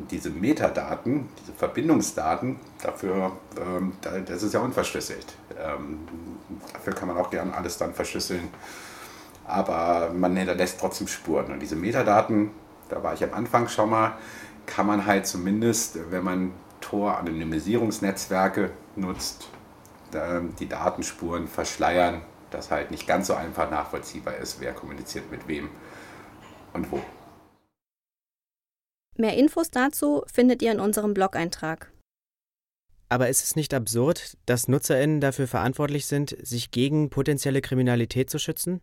diese 0.08 0.30
Metadaten, 0.30 1.30
diese 1.42 1.54
Verbindungsdaten, 1.54 2.58
dafür, 2.82 3.34
ähm, 3.60 3.94
das 4.26 4.44
ist 4.44 4.54
ja 4.54 4.60
unverschlüsselt. 4.60 5.36
Ähm, 5.58 6.00
dafür 6.74 6.94
kann 6.94 7.08
man 7.08 7.18
auch 7.18 7.30
gerne 7.30 7.54
alles 7.54 7.78
dann 7.78 7.94
verschlüsseln, 7.94 8.50
aber 9.46 10.12
man 10.14 10.36
hinterlässt 10.36 10.80
trotzdem 10.80 11.08
Spuren. 11.08 11.52
Und 11.52 11.60
diese 11.60 11.76
Metadaten, 11.76 12.52
da 12.90 13.04
war 13.04 13.14
ich 13.14 13.24
am 13.24 13.34
Anfang 13.34 13.68
schon 13.68 13.90
mal, 13.90 14.18
kann 14.66 14.86
man 14.86 15.06
halt 15.06 15.26
zumindest, 15.26 15.98
wenn 16.12 16.24
man 16.24 16.54
Tor-Anonymisierungsnetzwerke 16.82 18.72
nutzt, 18.96 19.50
die 20.60 20.68
Datenspuren 20.68 21.48
verschleiern, 21.48 22.22
dass 22.52 22.72
halt 22.72 22.92
nicht 22.92 23.08
ganz 23.08 23.28
so 23.28 23.36
einfach 23.36 23.70
nachvollziehbar 23.70 24.38
ist, 24.38 24.60
wer 24.60 24.74
kommuniziert 24.74 25.30
mit 25.32 25.48
wem 25.48 25.70
und 26.74 26.92
wo. 26.92 27.02
Mehr 29.18 29.38
Infos 29.38 29.70
dazu 29.70 30.24
findet 30.32 30.62
ihr 30.62 30.72
in 30.72 30.80
unserem 30.80 31.14
Blog-Eintrag. 31.14 31.92
Aber 33.10 33.28
ist 33.28 33.44
es 33.44 33.56
nicht 33.56 33.74
absurd, 33.74 34.38
dass 34.46 34.68
NutzerInnen 34.68 35.20
dafür 35.20 35.48
verantwortlich 35.48 36.06
sind, 36.06 36.38
sich 36.42 36.72
gegen 36.72 37.10
potenzielle 37.10 37.62
Kriminalität 37.62 38.30
zu 38.30 38.38
schützen? 38.38 38.82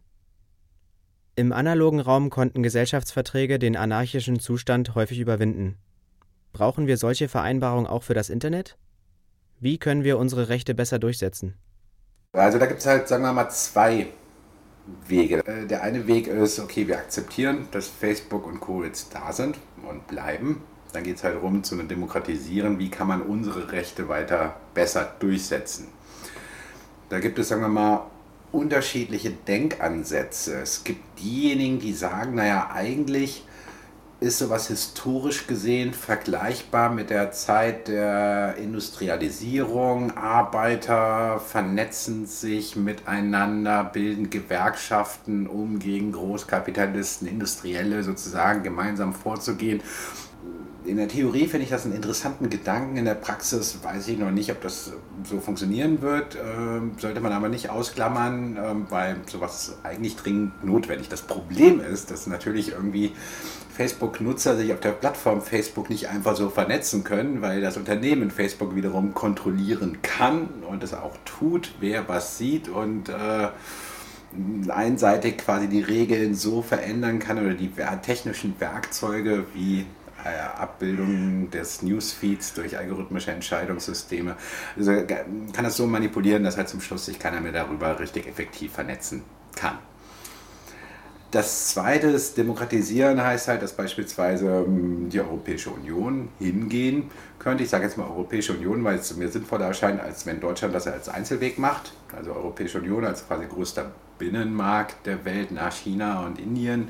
Im 1.36 1.52
analogen 1.52 2.00
Raum 2.00 2.30
konnten 2.30 2.62
Gesellschaftsverträge 2.62 3.58
den 3.58 3.76
anarchischen 3.76 4.40
Zustand 4.40 4.94
häufig 4.94 5.20
überwinden. 5.20 5.76
Brauchen 6.52 6.86
wir 6.86 6.96
solche 6.96 7.28
Vereinbarungen 7.28 7.86
auch 7.86 8.02
für 8.02 8.14
das 8.14 8.30
Internet? 8.30 8.78
Wie 9.60 9.78
können 9.78 10.02
wir 10.02 10.18
unsere 10.18 10.48
Rechte 10.48 10.74
besser 10.74 10.98
durchsetzen? 10.98 11.54
Also 12.32 12.58
da 12.58 12.66
gibt 12.66 12.80
es 12.80 12.86
halt, 12.86 13.08
sagen 13.08 13.22
wir 13.22 13.32
mal, 13.32 13.48
zwei 13.50 14.08
Wege. 15.06 15.44
Äh, 15.46 15.66
der 15.66 15.82
eine 15.82 16.06
Weg 16.06 16.26
ist, 16.26 16.58
okay, 16.58 16.86
wir 16.86 16.98
akzeptieren, 16.98 17.68
dass 17.70 17.88
Facebook 17.88 18.46
und 18.46 18.60
Co. 18.60 18.84
jetzt 18.84 19.14
da 19.14 19.32
sind 19.32 19.58
und 19.88 20.06
bleiben. 20.06 20.62
Dann 20.92 21.02
geht 21.02 21.16
es 21.16 21.24
halt 21.24 21.36
darum, 21.36 21.62
zu 21.62 21.76
demokratisieren, 21.76 22.78
wie 22.78 22.90
kann 22.90 23.08
man 23.08 23.22
unsere 23.22 23.72
Rechte 23.72 24.08
weiter 24.08 24.56
besser 24.74 25.14
durchsetzen. 25.18 25.88
Da 27.08 27.20
gibt 27.20 27.38
es, 27.38 27.48
sagen 27.48 27.62
wir 27.62 27.68
mal, 27.68 28.06
unterschiedliche 28.52 29.30
Denkansätze. 29.30 30.60
Es 30.62 30.84
gibt 30.84 31.20
diejenigen, 31.20 31.78
die 31.78 31.92
sagen, 31.92 32.34
naja, 32.34 32.70
eigentlich 32.72 33.44
ist 34.26 34.38
sowas 34.38 34.68
historisch 34.68 35.46
gesehen 35.46 35.94
vergleichbar 35.94 36.90
mit 36.90 37.10
der 37.10 37.30
Zeit 37.30 37.88
der 37.88 38.56
Industrialisierung. 38.56 40.16
Arbeiter 40.16 41.38
vernetzen 41.38 42.26
sich 42.26 42.76
miteinander, 42.76 43.84
bilden 43.84 44.28
Gewerkschaften, 44.28 45.46
um 45.46 45.78
gegen 45.78 46.12
Großkapitalisten, 46.12 47.28
Industrielle 47.28 48.02
sozusagen 48.02 48.62
gemeinsam 48.62 49.14
vorzugehen. 49.14 49.80
In 50.86 50.96
der 50.96 51.08
Theorie 51.08 51.46
finde 51.48 51.64
ich 51.64 51.70
das 51.70 51.84
einen 51.84 51.94
interessanten 51.94 52.48
Gedanken. 52.48 52.96
In 52.96 53.04
der 53.04 53.14
Praxis 53.14 53.78
weiß 53.82 54.08
ich 54.08 54.18
noch 54.18 54.30
nicht, 54.30 54.50
ob 54.50 54.60
das 54.60 54.92
so 55.24 55.40
funktionieren 55.40 56.00
wird. 56.00 56.36
Ähm, 56.36 56.92
sollte 56.98 57.20
man 57.20 57.32
aber 57.32 57.48
nicht 57.48 57.70
ausklammern, 57.70 58.56
ähm, 58.56 58.86
weil 58.88 59.16
sowas 59.26 59.68
ist 59.68 59.78
eigentlich 59.84 60.16
dringend 60.16 60.64
notwendig. 60.64 61.08
Das 61.08 61.22
Problem 61.22 61.80
ist, 61.80 62.10
dass 62.10 62.26
natürlich 62.26 62.72
irgendwie 62.72 63.12
Facebook-Nutzer 63.76 64.56
sich 64.56 64.72
auf 64.72 64.80
der 64.80 64.92
Plattform 64.92 65.42
Facebook 65.42 65.90
nicht 65.90 66.08
einfach 66.08 66.36
so 66.36 66.48
vernetzen 66.48 67.04
können, 67.04 67.42
weil 67.42 67.60
das 67.60 67.76
Unternehmen 67.76 68.30
Facebook 68.30 68.74
wiederum 68.74 69.12
kontrollieren 69.12 69.98
kann 70.02 70.48
und 70.68 70.82
es 70.82 70.94
auch 70.94 71.16
tut, 71.24 71.74
wer 71.80 72.08
was 72.08 72.38
sieht 72.38 72.68
und 72.68 73.08
äh, 73.08 73.48
einseitig 74.68 75.38
quasi 75.38 75.68
die 75.68 75.82
Regeln 75.82 76.34
so 76.34 76.62
verändern 76.62 77.18
kann 77.18 77.38
oder 77.38 77.54
die 77.54 77.70
technischen 78.02 78.54
Werkzeuge 78.58 79.44
wie 79.54 79.86
äh, 80.32 80.60
Abbildung 80.60 81.50
des 81.50 81.82
Newsfeeds 81.82 82.54
durch 82.54 82.76
algorithmische 82.76 83.30
Entscheidungssysteme. 83.30 84.36
Also 84.76 84.92
kann 85.52 85.64
das 85.64 85.76
so 85.76 85.86
manipulieren, 85.86 86.44
dass 86.44 86.56
halt 86.56 86.68
zum 86.68 86.80
Schluss 86.80 87.06
sich 87.06 87.18
keiner 87.18 87.40
mehr 87.40 87.52
darüber 87.52 87.98
richtig 87.98 88.26
effektiv 88.26 88.72
vernetzen 88.72 89.22
kann. 89.54 89.78
Das 91.30 91.68
zweite 91.68 92.06
ist 92.06 92.38
Demokratisieren 92.38 93.22
heißt 93.22 93.48
halt, 93.48 93.62
dass 93.62 93.72
beispielsweise 93.72 94.64
ähm, 94.66 95.08
die 95.10 95.20
Europäische 95.20 95.70
Union 95.70 96.28
hingehen 96.38 97.10
könnte. 97.38 97.64
Ich 97.64 97.70
sage 97.70 97.84
jetzt 97.84 97.98
mal 97.98 98.08
Europäische 98.08 98.52
Union, 98.52 98.84
weil 98.84 98.98
es 98.98 99.14
mir 99.16 99.28
sinnvoller 99.28 99.66
erscheint, 99.66 100.00
als 100.00 100.24
wenn 100.24 100.40
Deutschland 100.40 100.74
das 100.74 100.86
als 100.86 101.08
Einzelweg 101.08 101.58
macht. 101.58 101.92
Also 102.16 102.32
Europäische 102.32 102.78
Union 102.78 103.04
als 103.04 103.26
quasi 103.26 103.46
größter 103.46 103.90
Binnenmarkt 104.18 105.04
der 105.04 105.24
Welt 105.24 105.50
nach 105.50 105.74
China 105.74 106.24
und 106.24 106.38
Indien 106.38 106.88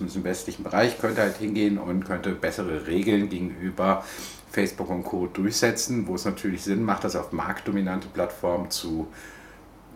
zumindest 0.00 0.16
im 0.16 0.24
westlichen 0.24 0.62
Bereich, 0.62 0.98
könnte 0.98 1.20
halt 1.20 1.36
hingehen 1.36 1.78
und 1.78 2.04
könnte 2.04 2.30
bessere 2.30 2.86
Regeln 2.86 3.28
gegenüber 3.28 4.04
Facebook 4.50 4.90
und 4.90 5.04
Co. 5.04 5.26
durchsetzen, 5.26 6.06
wo 6.06 6.14
es 6.14 6.24
natürlich 6.24 6.62
Sinn 6.64 6.82
macht, 6.82 7.04
das 7.04 7.16
auf 7.16 7.32
marktdominante 7.32 8.08
Plattformen 8.08 8.70
zu, 8.70 9.08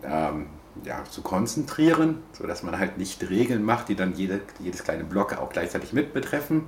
ähm, 0.03 0.47
ja, 0.83 1.03
zu 1.09 1.21
konzentrieren, 1.21 2.19
sodass 2.33 2.63
man 2.63 2.77
halt 2.77 2.97
nicht 2.97 3.29
Regeln 3.29 3.63
macht, 3.63 3.89
die 3.89 3.95
dann 3.95 4.15
jede, 4.15 4.41
jedes 4.59 4.83
kleine 4.83 5.03
Block 5.03 5.37
auch 5.37 5.49
gleichzeitig 5.49 5.93
mit 5.93 6.13
betreffen. 6.13 6.63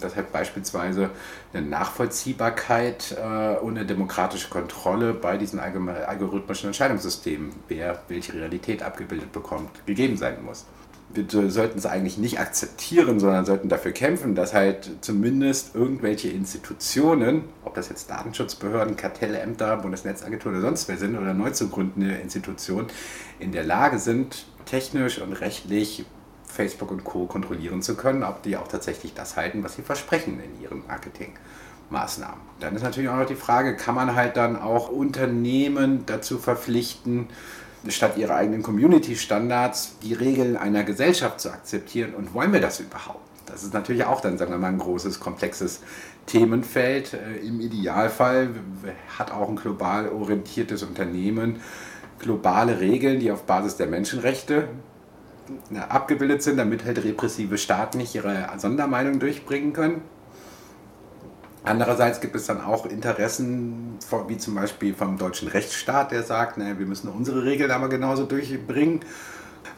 Das 0.00 0.16
hat 0.16 0.32
beispielsweise 0.32 1.10
eine 1.52 1.66
Nachvollziehbarkeit 1.66 3.16
äh, 3.18 3.56
und 3.56 3.76
eine 3.76 3.86
demokratische 3.86 4.48
Kontrolle 4.48 5.14
bei 5.14 5.36
diesen 5.36 5.58
algorithmischen 5.58 6.68
Entscheidungssystemen, 6.68 7.52
wer 7.68 8.02
welche 8.08 8.34
Realität 8.34 8.82
abgebildet 8.82 9.32
bekommt, 9.32 9.86
gegeben 9.86 10.16
sein 10.16 10.42
muss 10.44 10.66
wir 11.10 11.50
sollten 11.50 11.78
es 11.78 11.86
eigentlich 11.86 12.18
nicht 12.18 12.38
akzeptieren, 12.38 13.18
sondern 13.18 13.46
sollten 13.46 13.68
dafür 13.68 13.92
kämpfen, 13.92 14.34
dass 14.34 14.52
halt 14.52 14.90
zumindest 15.00 15.74
irgendwelche 15.74 16.28
Institutionen, 16.28 17.44
ob 17.64 17.74
das 17.74 17.88
jetzt 17.88 18.10
Datenschutzbehörden, 18.10 18.96
Kartellämter, 18.96 19.78
Bundesnetzagentur 19.78 20.52
oder 20.52 20.60
sonst 20.60 20.86
wer 20.88 20.98
sind 20.98 21.16
oder 21.16 21.32
neu 21.32 21.50
zu 21.50 21.68
gründende 21.68 22.14
Institutionen, 22.16 22.88
in 23.38 23.52
der 23.52 23.64
Lage 23.64 23.98
sind, 23.98 24.46
technisch 24.66 25.18
und 25.20 25.32
rechtlich 25.32 26.04
Facebook 26.44 26.90
und 26.90 27.04
Co. 27.04 27.26
kontrollieren 27.26 27.82
zu 27.82 27.94
können, 27.94 28.22
ob 28.22 28.42
die 28.42 28.56
auch 28.56 28.68
tatsächlich 28.68 29.14
das 29.14 29.36
halten, 29.36 29.64
was 29.64 29.76
sie 29.76 29.82
versprechen 29.82 30.40
in 30.40 30.62
ihren 30.62 30.86
Marketingmaßnahmen. 30.86 32.40
Dann 32.60 32.74
ist 32.76 32.82
natürlich 32.82 33.08
auch 33.08 33.16
noch 33.16 33.26
die 33.26 33.34
Frage, 33.34 33.76
kann 33.76 33.94
man 33.94 34.14
halt 34.14 34.36
dann 34.36 34.56
auch 34.56 34.90
Unternehmen 34.90 36.04
dazu 36.04 36.38
verpflichten, 36.38 37.28
statt 37.88 38.16
ihrer 38.16 38.34
eigenen 38.34 38.62
Community-Standards 38.62 39.98
die 40.02 40.14
Regeln 40.14 40.56
einer 40.56 40.84
Gesellschaft 40.84 41.40
zu 41.40 41.50
akzeptieren. 41.50 42.14
Und 42.14 42.34
wollen 42.34 42.52
wir 42.52 42.60
das 42.60 42.80
überhaupt? 42.80 43.20
Das 43.46 43.62
ist 43.62 43.72
natürlich 43.72 44.04
auch 44.04 44.20
dann, 44.20 44.36
sagen 44.36 44.50
wir 44.50 44.58
mal, 44.58 44.68
ein 44.68 44.78
großes, 44.78 45.20
komplexes 45.20 45.80
Themenfeld. 46.26 47.14
Äh, 47.14 47.46
Im 47.46 47.60
Idealfall 47.60 48.50
hat 49.18 49.32
auch 49.32 49.48
ein 49.48 49.56
global 49.56 50.08
orientiertes 50.10 50.82
Unternehmen 50.82 51.60
globale 52.18 52.80
Regeln, 52.80 53.20
die 53.20 53.30
auf 53.30 53.44
Basis 53.44 53.76
der 53.76 53.86
Menschenrechte 53.86 54.68
äh, 55.72 55.78
abgebildet 55.78 56.42
sind, 56.42 56.56
damit 56.56 56.84
halt 56.84 57.02
repressive 57.04 57.58
Staaten 57.58 57.98
nicht 57.98 58.14
ihre 58.14 58.48
Sondermeinung 58.58 59.20
durchbringen 59.20 59.72
können. 59.72 60.02
Andererseits 61.68 62.20
gibt 62.20 62.34
es 62.34 62.46
dann 62.46 62.62
auch 62.62 62.86
Interessen, 62.86 63.98
wie 64.26 64.38
zum 64.38 64.54
Beispiel 64.54 64.94
vom 64.94 65.18
deutschen 65.18 65.48
Rechtsstaat, 65.48 66.12
der 66.12 66.22
sagt, 66.22 66.56
naja, 66.56 66.78
wir 66.78 66.86
müssen 66.86 67.08
unsere 67.08 67.44
Regeln 67.44 67.70
aber 67.70 67.88
genauso 67.88 68.24
durchbringen. 68.24 69.00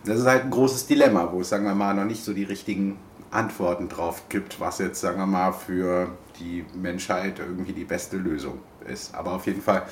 Das 0.04 0.18
ist 0.18 0.26
halt 0.26 0.44
ein 0.44 0.50
großes 0.50 0.86
Dilemma, 0.86 1.30
wo 1.32 1.40
es, 1.40 1.48
sagen 1.48 1.64
wir 1.64 1.74
mal, 1.74 1.94
noch 1.94 2.04
nicht 2.04 2.24
so 2.24 2.32
die 2.32 2.44
richtigen 2.44 2.96
Antworten 3.32 3.88
drauf 3.88 4.22
gibt, 4.28 4.60
was 4.60 4.78
jetzt, 4.78 5.00
sagen 5.00 5.18
wir 5.18 5.26
mal, 5.26 5.52
für 5.52 6.08
die 6.38 6.64
Menschheit 6.74 7.38
irgendwie 7.38 7.72
die 7.72 7.84
beste 7.84 8.16
Lösung 8.16 8.60
ist. 8.86 9.14
Aber 9.14 9.32
auf 9.32 9.46
jeden 9.46 9.60
Fall 9.60 9.82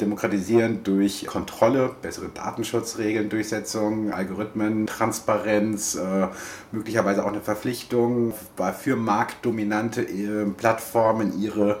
demokratisieren 0.00 0.82
durch 0.82 1.26
Kontrolle, 1.26 1.94
bessere 2.02 2.28
Datenschutzregeln, 2.28 3.28
Durchsetzung, 3.28 4.12
Algorithmen, 4.12 4.86
Transparenz, 4.86 5.94
äh, 5.94 6.28
möglicherweise 6.72 7.24
auch 7.24 7.28
eine 7.28 7.40
Verpflichtung 7.40 8.34
für 8.78 8.96
marktdominante 8.96 10.02
äh, 10.02 10.46
Plattformen 10.56 11.40
ihre 11.40 11.80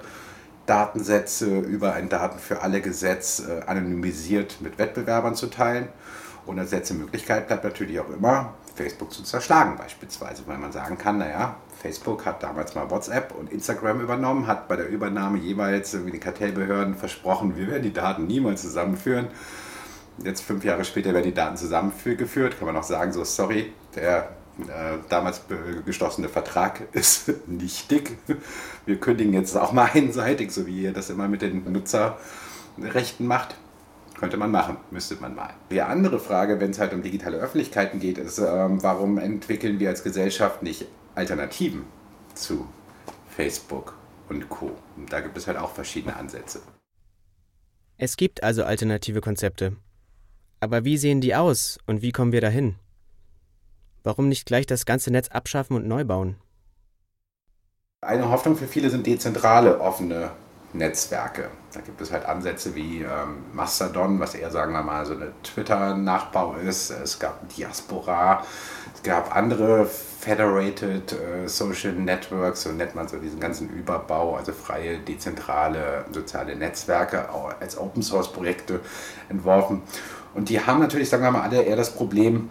Datensätze 0.66 1.58
über 1.58 1.94
ein 1.94 2.08
Daten 2.08 2.38
für 2.38 2.62
alle 2.62 2.80
Gesetz 2.80 3.40
äh, 3.40 3.62
anonymisiert 3.66 4.60
mit 4.60 4.78
Wettbewerbern 4.78 5.34
zu 5.34 5.48
teilen. 5.48 5.88
Und 6.46 6.58
als 6.58 6.72
letzte 6.72 6.94
Möglichkeit 6.94 7.48
bleibt 7.48 7.64
natürlich 7.64 7.98
auch 8.00 8.10
immer, 8.10 8.54
Facebook 8.74 9.12
zu 9.12 9.22
zerschlagen 9.22 9.76
beispielsweise, 9.76 10.42
weil 10.46 10.58
man 10.58 10.72
sagen 10.72 10.98
kann, 10.98 11.18
naja, 11.18 11.56
Facebook 11.80 12.26
hat 12.26 12.42
damals 12.42 12.74
mal 12.74 12.90
WhatsApp 12.90 13.34
und 13.38 13.52
Instagram 13.52 14.00
übernommen, 14.00 14.46
hat 14.46 14.68
bei 14.68 14.76
der 14.76 14.88
Übernahme 14.88 15.38
jeweils 15.38 15.92
irgendwie 15.94 16.12
den 16.12 16.20
Kartellbehörden 16.20 16.94
versprochen, 16.94 17.56
wir 17.56 17.68
werden 17.68 17.82
die 17.82 17.92
Daten 17.92 18.26
niemals 18.26 18.62
zusammenführen. 18.62 19.28
Jetzt 20.18 20.42
fünf 20.42 20.64
Jahre 20.64 20.84
später 20.84 21.12
werden 21.12 21.24
die 21.24 21.34
Daten 21.34 21.56
zusammengeführt, 21.56 22.58
kann 22.58 22.66
man 22.66 22.76
auch 22.76 22.84
sagen, 22.84 23.12
so 23.12 23.24
sorry, 23.24 23.72
der 23.96 24.30
äh, 24.58 24.98
damals 25.08 25.42
geschlossene 25.84 26.28
Vertrag 26.28 26.82
ist 26.92 27.32
nichtig. 27.46 28.16
Wir 28.86 29.00
kündigen 29.00 29.34
jetzt 29.34 29.56
auch 29.56 29.72
mal 29.72 29.90
einseitig, 29.92 30.52
so 30.52 30.66
wie 30.66 30.82
ihr 30.82 30.92
das 30.92 31.10
immer 31.10 31.28
mit 31.28 31.42
den 31.42 31.70
Nutzerrechten 31.72 33.26
macht. 33.26 33.56
Könnte 34.24 34.38
man 34.38 34.52
machen, 34.52 34.78
müsste 34.90 35.16
man 35.16 35.34
mal. 35.34 35.52
Die 35.70 35.82
andere 35.82 36.18
Frage, 36.18 36.58
wenn 36.58 36.70
es 36.70 36.78
halt 36.78 36.94
um 36.94 37.02
digitale 37.02 37.36
Öffentlichkeiten 37.36 38.00
geht, 38.00 38.16
ist, 38.16 38.38
ähm, 38.38 38.82
warum 38.82 39.18
entwickeln 39.18 39.78
wir 39.78 39.90
als 39.90 40.02
Gesellschaft 40.02 40.62
nicht 40.62 40.86
Alternativen 41.14 41.82
zu 42.32 42.66
Facebook 43.28 43.94
und 44.30 44.48
Co. 44.48 44.70
Und 44.96 45.12
da 45.12 45.20
gibt 45.20 45.36
es 45.36 45.46
halt 45.46 45.58
auch 45.58 45.72
verschiedene 45.72 46.16
Ansätze. 46.16 46.62
Es 47.98 48.16
gibt 48.16 48.42
also 48.42 48.64
alternative 48.64 49.20
Konzepte. 49.20 49.76
Aber 50.58 50.86
wie 50.86 50.96
sehen 50.96 51.20
die 51.20 51.34
aus 51.34 51.76
und 51.84 52.00
wie 52.00 52.10
kommen 52.10 52.32
wir 52.32 52.40
dahin? 52.40 52.76
Warum 54.04 54.30
nicht 54.30 54.46
gleich 54.46 54.64
das 54.64 54.86
ganze 54.86 55.10
Netz 55.10 55.28
abschaffen 55.28 55.76
und 55.76 55.86
neu 55.86 56.06
bauen? 56.06 56.36
Eine 58.00 58.30
Hoffnung 58.30 58.56
für 58.56 58.68
viele 58.68 58.88
sind 58.88 59.06
dezentrale, 59.06 59.82
offene 59.82 60.30
Netzwerke. 60.74 61.48
Da 61.72 61.80
gibt 61.80 62.00
es 62.00 62.12
halt 62.12 62.26
Ansätze 62.26 62.74
wie 62.74 63.02
ähm, 63.02 63.44
Mastodon, 63.52 64.20
was 64.20 64.34
eher, 64.34 64.50
sagen 64.50 64.72
wir 64.72 64.82
mal, 64.82 65.06
so 65.06 65.14
eine 65.14 65.32
Twitter-Nachbau 65.42 66.56
ist. 66.56 66.90
Es 66.90 67.18
gab 67.18 67.48
Diaspora, 67.48 68.44
es 68.94 69.02
gab 69.02 69.34
andere 69.34 69.86
Federated 69.86 71.12
äh, 71.12 71.48
Social 71.48 71.92
Networks, 71.92 72.62
so 72.62 72.72
nennt 72.72 72.94
man 72.94 73.08
so 73.08 73.18
diesen 73.18 73.40
ganzen 73.40 73.68
Überbau, 73.70 74.36
also 74.36 74.52
freie, 74.52 74.98
dezentrale 74.98 76.04
soziale 76.12 76.56
Netzwerke 76.56 77.28
als 77.60 77.78
Open 77.78 78.02
Source 78.02 78.32
Projekte 78.32 78.80
entworfen. 79.28 79.82
Und 80.34 80.48
die 80.48 80.60
haben 80.60 80.80
natürlich, 80.80 81.08
sagen 81.08 81.22
wir 81.22 81.30
mal, 81.30 81.42
alle 81.42 81.62
eher 81.62 81.76
das 81.76 81.94
Problem, 81.94 82.50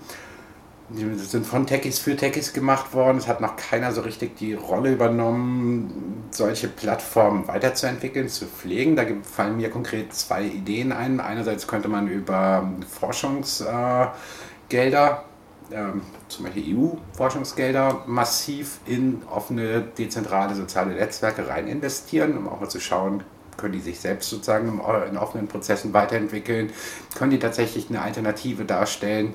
die 0.89 1.15
sind 1.15 1.45
von 1.45 1.65
Techies 1.65 1.99
für 1.99 2.15
Techies 2.15 2.53
gemacht 2.53 2.93
worden. 2.93 3.17
Es 3.17 3.27
hat 3.27 3.41
noch 3.41 3.55
keiner 3.55 3.91
so 3.91 4.01
richtig 4.01 4.37
die 4.37 4.53
Rolle 4.53 4.91
übernommen, 4.91 6.25
solche 6.29 6.67
Plattformen 6.67 7.47
weiterzuentwickeln, 7.47 8.27
zu 8.27 8.45
pflegen. 8.45 8.95
Da 8.95 9.03
fallen 9.23 9.57
mir 9.57 9.69
konkret 9.69 10.13
zwei 10.13 10.43
Ideen 10.43 10.91
ein. 10.91 11.19
Einerseits 11.19 11.67
könnte 11.67 11.87
man 11.87 12.07
über 12.07 12.69
Forschungsgelder 12.87 15.23
ähm, 15.71 16.01
zum 16.27 16.45
Beispiel 16.45 16.77
EU-Forschungsgelder 16.77 18.03
massiv 18.05 18.79
in 18.85 19.21
offene, 19.29 19.81
dezentrale 19.97 20.55
soziale 20.55 20.93
Netzwerke 20.93 21.47
rein 21.47 21.67
investieren, 21.67 22.37
um 22.37 22.49
auch 22.49 22.59
mal 22.59 22.69
zu 22.69 22.79
schauen, 22.79 23.23
können 23.57 23.73
die 23.73 23.79
sich 23.79 23.99
selbst 23.99 24.29
sozusagen 24.29 24.81
in 25.09 25.17
offenen 25.17 25.47
Prozessen 25.47 25.93
weiterentwickeln, 25.93 26.71
können 27.15 27.31
die 27.31 27.39
tatsächlich 27.39 27.89
eine 27.89 28.01
Alternative 28.01 28.65
darstellen. 28.65 29.33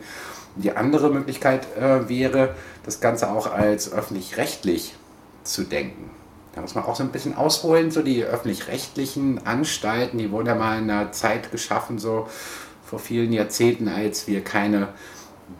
Die 0.58 0.76
andere 0.76 1.10
Möglichkeit 1.10 1.66
äh, 1.76 2.08
wäre, 2.08 2.54
das 2.84 3.00
Ganze 3.00 3.30
auch 3.30 3.52
als 3.52 3.92
öffentlich-rechtlich 3.92 4.94
zu 5.44 5.62
denken. 5.62 6.10
Da 6.54 6.60
muss 6.62 6.74
man 6.74 6.84
auch 6.84 6.96
so 6.96 7.04
ein 7.04 7.10
bisschen 7.10 7.36
ausholen, 7.36 7.90
so 7.90 8.02
die 8.02 8.24
öffentlich-rechtlichen 8.24 9.46
Anstalten, 9.46 10.18
die 10.18 10.30
wurden 10.32 10.46
ja 10.46 10.54
mal 10.56 10.78
in 10.78 10.90
einer 10.90 11.12
Zeit 11.12 11.52
geschaffen, 11.52 11.98
so 11.98 12.28
vor 12.84 12.98
vielen 12.98 13.32
Jahrzehnten, 13.32 13.88
als 13.88 14.26
wir 14.26 14.42
keine 14.42 14.88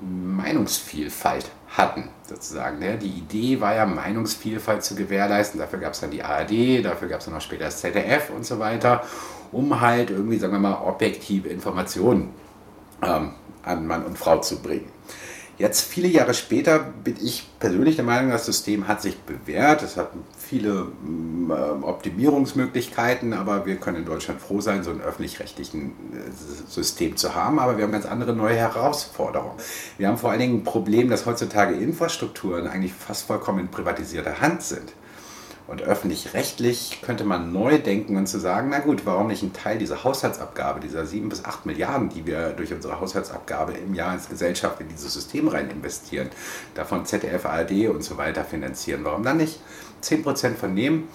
Meinungsvielfalt 0.00 1.50
hatten, 1.68 2.08
sozusagen. 2.26 2.78
Ne? 2.78 2.98
Die 2.98 3.10
Idee 3.10 3.60
war 3.60 3.74
ja, 3.74 3.86
Meinungsvielfalt 3.86 4.82
zu 4.82 4.94
gewährleisten. 4.94 5.60
Dafür 5.60 5.78
gab 5.78 5.92
es 5.92 6.00
dann 6.00 6.10
die 6.10 6.22
ARD, 6.22 6.84
dafür 6.84 7.08
gab 7.08 7.20
es 7.20 7.26
dann 7.26 7.34
auch 7.34 7.40
später 7.40 7.66
das 7.66 7.80
ZDF 7.80 8.30
und 8.30 8.44
so 8.44 8.58
weiter, 8.58 9.04
um 9.52 9.80
halt 9.80 10.10
irgendwie, 10.10 10.38
sagen 10.38 10.54
wir 10.54 10.58
mal, 10.58 10.82
objektive 10.82 11.48
Informationen 11.48 12.30
ähm, 13.02 13.32
an 13.62 13.86
Mann 13.86 14.04
und 14.04 14.18
Frau 14.18 14.38
zu 14.38 14.60
bringen. 14.60 14.90
Jetzt, 15.58 15.80
viele 15.80 16.06
Jahre 16.06 16.34
später, 16.34 16.78
bin 16.78 17.16
ich 17.20 17.44
persönlich 17.58 17.96
der 17.96 18.04
Meinung, 18.04 18.30
das 18.30 18.46
System 18.46 18.86
hat 18.86 19.02
sich 19.02 19.18
bewährt. 19.18 19.82
Es 19.82 19.96
hat 19.96 20.12
viele 20.38 20.84
mm, 21.02 21.50
äh, 21.50 21.54
Optimierungsmöglichkeiten, 21.82 23.32
aber 23.32 23.66
wir 23.66 23.74
können 23.74 23.96
in 23.96 24.04
Deutschland 24.04 24.40
froh 24.40 24.60
sein, 24.60 24.84
so 24.84 24.92
ein 24.92 25.00
öffentlich-rechtlichen 25.00 25.90
äh, 26.12 26.70
System 26.70 27.16
zu 27.16 27.34
haben. 27.34 27.58
Aber 27.58 27.76
wir 27.76 27.82
haben 27.82 27.90
ganz 27.90 28.06
andere 28.06 28.34
neue 28.34 28.54
Herausforderungen. 28.54 29.58
Wir 29.96 30.06
haben 30.06 30.16
vor 30.16 30.30
allen 30.30 30.38
Dingen 30.38 30.58
ein 30.58 30.64
Problem, 30.64 31.10
dass 31.10 31.26
heutzutage 31.26 31.74
Infrastrukturen 31.74 32.68
eigentlich 32.68 32.92
fast 32.92 33.26
vollkommen 33.26 33.58
in 33.58 33.68
privatisierter 33.68 34.40
Hand 34.40 34.62
sind. 34.62 34.92
Und 35.68 35.82
öffentlich-rechtlich 35.82 37.02
könnte 37.02 37.24
man 37.24 37.52
neu 37.52 37.78
denken 37.78 38.16
und 38.16 38.26
zu 38.26 38.40
sagen, 38.40 38.70
na 38.70 38.78
gut, 38.78 39.04
warum 39.04 39.26
nicht 39.26 39.42
einen 39.42 39.52
Teil 39.52 39.76
dieser 39.76 40.02
Haushaltsabgabe, 40.02 40.80
dieser 40.80 41.04
7 41.04 41.28
bis 41.28 41.44
8 41.44 41.66
Milliarden, 41.66 42.08
die 42.08 42.24
wir 42.24 42.54
durch 42.54 42.72
unsere 42.72 42.98
Haushaltsabgabe 42.98 43.74
im 43.74 43.92
Jahr 43.92 44.12
als 44.12 44.30
Gesellschaft 44.30 44.80
in 44.80 44.88
dieses 44.88 45.12
System 45.12 45.46
rein 45.46 45.68
investieren, 45.68 46.30
davon 46.74 47.04
ZDF, 47.04 47.44
ARD 47.44 47.88
und 47.90 48.02
so 48.02 48.16
weiter 48.16 48.44
finanzieren. 48.44 49.04
Warum 49.04 49.22
dann 49.22 49.36
nicht 49.36 49.60
10 50.00 50.22
Prozent 50.22 50.58
von 50.58 50.72
nehmen 50.72 51.06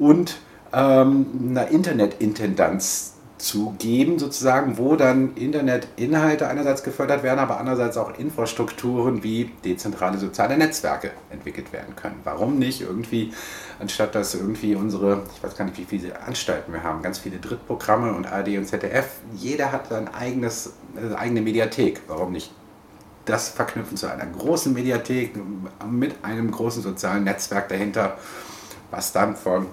und 0.00 0.38
ähm, 0.72 1.26
einer 1.50 1.68
Internetintendanz 1.68 3.13
zu 3.38 3.74
geben, 3.78 4.18
sozusagen, 4.18 4.78
wo 4.78 4.94
dann 4.94 5.34
Internetinhalte 5.34 6.46
einerseits 6.46 6.84
gefördert 6.84 7.22
werden, 7.22 7.40
aber 7.40 7.58
andererseits 7.58 7.96
auch 7.96 8.16
Infrastrukturen 8.18 9.24
wie 9.24 9.50
dezentrale 9.64 10.18
soziale 10.18 10.56
Netzwerke 10.56 11.10
entwickelt 11.30 11.72
werden 11.72 11.96
können. 11.96 12.20
Warum 12.22 12.58
nicht 12.58 12.80
irgendwie, 12.80 13.32
anstatt 13.80 14.14
dass 14.14 14.34
irgendwie 14.34 14.76
unsere, 14.76 15.22
ich 15.34 15.42
weiß 15.42 15.56
gar 15.56 15.64
nicht, 15.64 15.78
wie 15.78 15.84
viele 15.84 16.20
Anstalten 16.20 16.72
wir 16.72 16.84
haben, 16.84 17.02
ganz 17.02 17.18
viele 17.18 17.38
Drittprogramme 17.38 18.12
und 18.12 18.26
ARD 18.26 18.56
und 18.56 18.66
ZDF, 18.66 19.08
jeder 19.34 19.72
hat 19.72 19.88
sein 19.88 20.12
eigenes, 20.14 20.74
eine 20.96 21.18
eigene 21.18 21.42
Mediathek. 21.42 22.02
Warum 22.06 22.32
nicht 22.32 22.52
das 23.24 23.48
verknüpfen 23.48 23.96
zu 23.96 24.10
einer 24.10 24.26
großen 24.26 24.72
Mediathek 24.72 25.32
mit 25.90 26.14
einem 26.22 26.50
großen 26.50 26.82
sozialen 26.82 27.24
Netzwerk 27.24 27.68
dahinter, 27.68 28.16
was 28.90 29.12
dann 29.12 29.34
von 29.34 29.66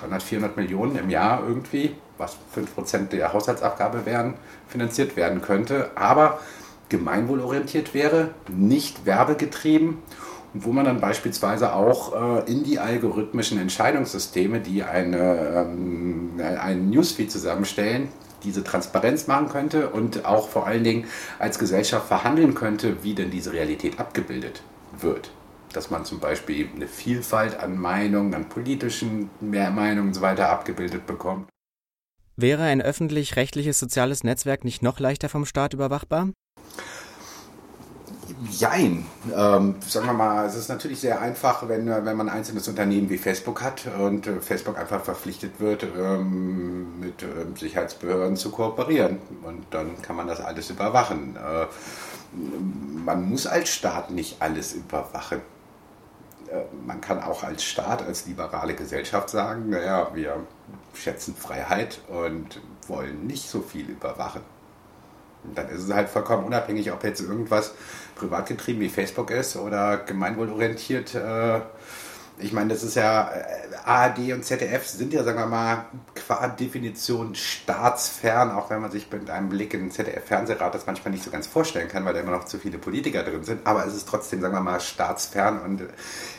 300, 0.00 0.22
400 0.22 0.56
Millionen 0.56 0.96
im 0.96 1.10
Jahr 1.10 1.42
irgendwie 1.46 1.96
was 2.22 2.36
5% 2.56 3.08
der 3.08 3.32
Haushaltsabgabe 3.32 4.06
wären, 4.06 4.34
finanziert 4.68 5.16
werden 5.16 5.42
könnte, 5.42 5.90
aber 5.96 6.40
gemeinwohlorientiert 6.88 7.94
wäre, 7.94 8.30
nicht 8.48 9.04
werbegetrieben 9.04 9.98
und 10.54 10.66
wo 10.66 10.72
man 10.72 10.84
dann 10.84 11.00
beispielsweise 11.00 11.74
auch 11.74 12.44
äh, 12.46 12.50
in 12.50 12.62
die 12.62 12.78
algorithmischen 12.78 13.58
Entscheidungssysteme, 13.58 14.60
die 14.60 14.82
eine, 14.82 15.66
ähm, 15.66 16.32
einen 16.38 16.90
Newsfeed 16.90 17.30
zusammenstellen, 17.30 18.08
diese 18.44 18.62
Transparenz 18.64 19.26
machen 19.28 19.48
könnte 19.48 19.88
und 19.88 20.24
auch 20.24 20.48
vor 20.48 20.66
allen 20.66 20.84
Dingen 20.84 21.06
als 21.38 21.58
Gesellschaft 21.58 22.08
verhandeln 22.08 22.54
könnte, 22.54 23.02
wie 23.02 23.14
denn 23.14 23.30
diese 23.30 23.52
Realität 23.52 23.98
abgebildet 23.98 24.62
wird. 25.00 25.30
Dass 25.72 25.90
man 25.90 26.04
zum 26.04 26.18
Beispiel 26.20 26.68
eine 26.74 26.86
Vielfalt 26.86 27.58
an 27.58 27.78
Meinungen, 27.78 28.34
an 28.34 28.48
politischen 28.48 29.30
Meinungen 29.40 30.08
und 30.08 30.14
so 30.14 30.20
weiter 30.20 30.50
abgebildet 30.50 31.06
bekommt. 31.06 31.51
Wäre 32.36 32.62
ein 32.62 32.80
öffentlich-rechtliches 32.80 33.78
soziales 33.78 34.24
Netzwerk 34.24 34.64
nicht 34.64 34.82
noch 34.82 34.98
leichter 34.98 35.28
vom 35.28 35.44
Staat 35.44 35.74
überwachbar? 35.74 36.28
Jein. 38.50 39.06
Ähm, 39.36 39.76
sagen 39.86 40.06
wir 40.06 40.12
mal, 40.12 40.46
es 40.46 40.56
ist 40.56 40.68
natürlich 40.68 41.00
sehr 41.00 41.20
einfach, 41.20 41.68
wenn, 41.68 41.86
wenn 41.86 42.16
man 42.16 42.28
ein 42.28 42.36
einzelnes 42.38 42.66
Unternehmen 42.66 43.08
wie 43.08 43.18
Facebook 43.18 43.62
hat 43.62 43.86
und 43.98 44.26
äh, 44.26 44.40
Facebook 44.40 44.78
einfach 44.78 45.04
verpflichtet 45.04 45.60
wird, 45.60 45.84
ähm, 45.84 46.98
mit 46.98 47.22
äh, 47.22 47.26
Sicherheitsbehörden 47.58 48.36
zu 48.36 48.50
kooperieren. 48.50 49.18
Und 49.42 49.64
dann 49.70 50.00
kann 50.02 50.16
man 50.16 50.26
das 50.26 50.40
alles 50.40 50.70
überwachen. 50.70 51.36
Äh, 51.36 51.66
man 53.04 53.28
muss 53.28 53.46
als 53.46 53.68
Staat 53.68 54.10
nicht 54.10 54.40
alles 54.40 54.72
überwachen. 54.72 55.40
Äh, 56.48 56.62
man 56.86 57.00
kann 57.00 57.22
auch 57.22 57.44
als 57.44 57.62
Staat, 57.62 58.02
als 58.02 58.26
liberale 58.26 58.74
Gesellschaft 58.74 59.30
sagen, 59.30 59.70
naja, 59.70 60.10
wir 60.14 60.36
schätzen 60.94 61.34
Freiheit 61.34 62.00
und 62.08 62.60
wollen 62.88 63.26
nicht 63.26 63.48
so 63.48 63.60
viel 63.60 63.88
überwachen. 63.88 64.42
Und 65.44 65.58
dann 65.58 65.68
ist 65.68 65.82
es 65.82 65.92
halt 65.92 66.08
vollkommen 66.08 66.44
unabhängig, 66.44 66.92
ob 66.92 67.02
jetzt 67.04 67.20
irgendwas 67.20 67.74
privatgetrieben 68.14 68.80
wie 68.80 68.88
Facebook 68.88 69.30
ist 69.30 69.56
oder 69.56 69.98
gemeinwohlorientiert 69.98 71.14
äh, 71.14 71.60
ich 72.38 72.52
meine, 72.52 72.70
das 72.70 72.82
ist 72.82 72.96
ja, 72.96 73.30
äh, 73.30 73.62
ARD 73.84 74.32
und 74.32 74.44
ZDF 74.44 74.86
sind 74.86 75.12
ja, 75.12 75.22
sagen 75.24 75.38
wir 75.38 75.46
mal, 75.46 75.86
qua 76.14 76.48
Definition 76.48 77.34
staatsfern, 77.34 78.50
auch 78.50 78.70
wenn 78.70 78.80
man 78.80 78.90
sich 78.90 79.10
mit 79.10 79.28
einem 79.28 79.48
Blick 79.48 79.74
in 79.74 79.80
den 79.80 79.90
ZDF-Fernsehrat 79.90 80.74
das 80.74 80.86
manchmal 80.86 81.12
nicht 81.12 81.24
so 81.24 81.30
ganz 81.30 81.46
vorstellen 81.46 81.88
kann, 81.88 82.04
weil 82.04 82.14
da 82.14 82.20
immer 82.20 82.32
noch 82.32 82.44
zu 82.44 82.58
viele 82.58 82.78
Politiker 82.78 83.22
drin 83.22 83.44
sind. 83.44 83.66
Aber 83.66 83.86
es 83.86 83.94
ist 83.94 84.08
trotzdem, 84.08 84.40
sagen 84.40 84.54
wir 84.54 84.60
mal, 84.60 84.80
staatsfern 84.80 85.60
und 85.60 85.82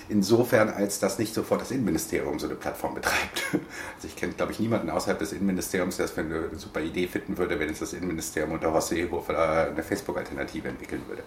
insofern, 0.10 0.70
als 0.70 1.00
dass 1.00 1.20
nicht 1.20 1.34
sofort 1.34 1.62
das 1.62 1.72
Innenministerium 1.72 2.40
so 2.40 2.48
eine 2.48 2.56
Plattform 2.56 2.96
betreibt. 2.96 3.44
Also 3.96 4.08
ich 4.08 4.16
kenne, 4.16 4.34
glaube 4.34 4.52
ich, 4.52 4.60
niemanden 4.60 4.90
außerhalb 4.90 5.20
des 5.20 5.32
Innenministeriums, 5.32 5.98
der 5.98 6.06
es 6.06 6.12
für 6.12 6.22
eine 6.22 6.50
super 6.56 6.82
Idee 6.82 7.08
finden 7.08 7.38
würde, 7.38 7.60
wenn 7.60 7.70
es 7.70 7.80
das 7.80 7.94
Innenministerium 7.94 8.54
unter 8.54 8.74
Horst 8.74 8.90
Seehofer 8.90 9.68
eine 9.70 9.84
Facebook-Alternative 9.84 10.68
entwickeln 10.68 11.02
würde. 11.08 11.24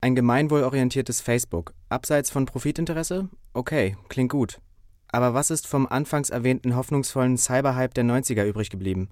Ein 0.00 0.14
gemeinwohlorientiertes 0.14 1.20
Facebook, 1.20 1.74
abseits 1.88 2.30
von 2.30 2.46
Profitinteresse? 2.46 3.28
Okay, 3.52 3.96
klingt 4.08 4.30
gut. 4.30 4.60
Aber 5.08 5.34
was 5.34 5.50
ist 5.50 5.66
vom 5.66 5.88
anfangs 5.88 6.30
erwähnten 6.30 6.76
hoffnungsvollen 6.76 7.36
Cyberhype 7.36 7.94
der 7.94 8.04
90er 8.04 8.44
übrig 8.44 8.70
geblieben? 8.70 9.08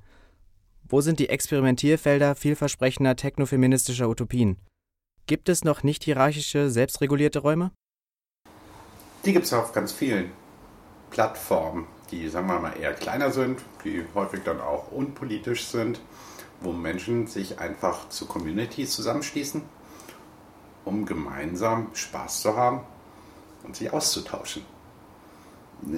Wo 0.89 1.01
sind 1.01 1.19
die 1.19 1.29
Experimentierfelder 1.29 2.37
vielversprechender 2.37 3.17
technofeministischer 3.17 4.09
Utopien? 4.09 4.59
Gibt 5.27 5.49
es 5.49 5.65
noch 5.65 5.83
nicht 5.83 6.05
hierarchische, 6.05 6.71
selbstregulierte 6.71 7.41
Räume? 7.41 7.73
Die 9.25 9.33
gibt 9.33 9.47
es 9.47 9.53
auf 9.53 9.73
ganz 9.73 9.91
vielen 9.91 10.31
Plattformen, 11.11 11.89
die, 12.13 12.29
sagen 12.29 12.47
wir 12.47 12.61
mal, 12.61 12.79
eher 12.79 12.95
kleiner 12.95 13.33
sind, 13.33 13.59
die 13.83 14.05
häufig 14.15 14.45
dann 14.45 14.61
auch 14.61 14.93
unpolitisch 14.93 15.65
sind, 15.65 16.01
wo 16.61 16.71
Menschen 16.71 17.27
sich 17.27 17.59
einfach 17.59 18.09
zu 18.09 18.27
Communities 18.27 18.93
zusammenschließen 18.93 19.63
um 20.87 21.05
gemeinsam 21.05 21.89
Spaß 21.93 22.41
zu 22.41 22.57
haben 22.57 22.81
und 23.65 23.77
sich 23.77 23.93
auszutauschen. 23.93 24.63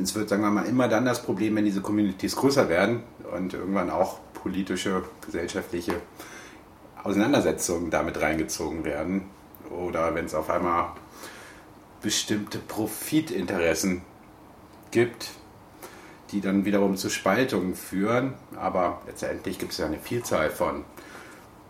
Es 0.03 0.15
wird, 0.17 0.29
sagen 0.29 0.43
wir 0.43 0.51
mal, 0.51 0.67
immer 0.67 0.89
dann 0.89 1.05
das 1.05 1.23
Problem, 1.23 1.55
wenn 1.55 1.65
diese 1.65 1.83
Communities 1.83 2.35
größer 2.35 2.69
werden 2.69 3.05
und 3.33 3.55
irgendwann 3.55 3.91
auch 3.91 4.19
politische, 4.35 5.05
gesellschaftliche 5.25 6.01
Auseinandersetzungen 7.05 7.91
damit 7.91 8.21
reingezogen 8.21 8.85
werden 8.85 9.23
oder 9.71 10.15
wenn 10.17 10.25
es 10.25 10.35
auf 10.35 10.51
einmal 10.51 10.89
bestimmte 12.03 12.59
Profitinteressen 12.59 14.03
gibt, 14.91 15.31
die 16.31 16.41
dann 16.41 16.65
wiederum 16.65 16.97
zu 16.97 17.11
Spaltungen 17.11 17.75
führen. 17.75 18.35
Aber 18.57 19.03
letztendlich 19.07 19.59
gibt 19.59 19.73
es 19.73 19.79
ja 19.79 19.87
eine 19.87 19.99
Vielzahl 19.99 20.51
von 20.51 20.85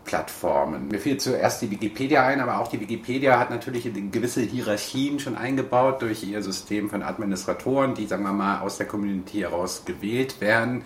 Plattformen. 0.09 0.87
Mir 0.87 0.99
fiel 0.99 1.17
zuerst 1.17 1.61
die 1.61 1.69
Wikipedia 1.69 2.25
ein, 2.25 2.41
aber 2.41 2.57
auch 2.57 2.67
die 2.67 2.79
Wikipedia 2.79 3.37
hat 3.37 3.51
natürlich 3.51 3.87
gewisse 4.11 4.41
Hierarchien 4.41 5.19
schon 5.19 5.37
eingebaut 5.37 6.01
durch 6.01 6.23
ihr 6.23 6.41
System 6.41 6.89
von 6.89 7.03
Administratoren, 7.03 7.93
die, 7.93 8.07
sagen 8.07 8.23
wir 8.23 8.33
mal, 8.33 8.61
aus 8.61 8.77
der 8.77 8.87
Community 8.87 9.41
heraus 9.41 9.83
gewählt 9.85 10.41
werden. 10.41 10.81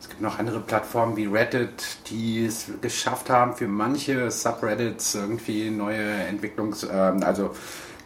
Es 0.00 0.08
gibt 0.08 0.22
noch 0.22 0.38
andere 0.38 0.60
Plattformen 0.60 1.14
wie 1.18 1.26
Reddit, 1.26 1.98
die 2.08 2.46
es 2.46 2.70
geschafft 2.80 3.28
haben, 3.28 3.54
für 3.54 3.68
manche 3.68 4.30
Subreddits 4.30 5.14
irgendwie 5.14 5.68
neue 5.68 6.02
Entwicklungs-, 6.26 6.88
ähm, 6.90 7.22
also 7.22 7.50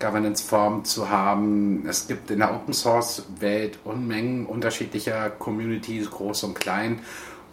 Governance-Formen 0.01 0.85
zu 0.85 1.09
haben. 1.09 1.87
Es 1.89 2.09
gibt 2.09 2.33
in 2.33 2.41
der 2.41 2.53
Open 2.53 2.75
Source 2.75 3.27
Welt 3.39 3.79
Unmengen 3.85 4.45
unterschiedlicher 4.47 5.31
Communities, 5.31 6.11
groß 6.11 6.43
und 6.45 6.55
klein 6.55 6.99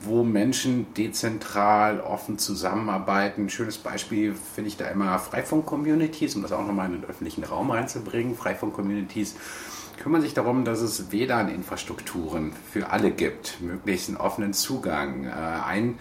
wo 0.02 0.24
Menschen 0.24 0.94
dezentral 0.94 2.00
offen 2.00 2.38
zusammenarbeiten. 2.38 3.46
Ein 3.46 3.50
schönes 3.50 3.78
Beispiel 3.78 4.36
finde 4.54 4.70
ich 4.70 4.78
da 4.78 4.86
immer 4.86 5.18
Freifunk-Communities, 5.20 6.36
um 6.36 6.42
das 6.42 6.52
auch 6.52 6.66
nochmal 6.66 6.88
in 6.88 7.02
den 7.02 7.10
öffentlichen 7.10 7.44
Raum 7.44 7.72
reinzubringen. 7.72 8.36
Freifunk-Communities 8.36 9.36
kümmern 10.02 10.22
sich 10.22 10.34
darum, 10.34 10.66
dass 10.66 10.82
es 10.82 11.12
WLAN-Infrastrukturen 11.12 12.54
für 12.72 12.90
alle 12.92 13.12
gibt, 13.12 13.62
möglichst 13.62 14.10
einen 14.10 14.18
offenen 14.18 14.54
Zugang. 14.54 15.26
Äh, 15.26 15.32
ein, 15.32 15.98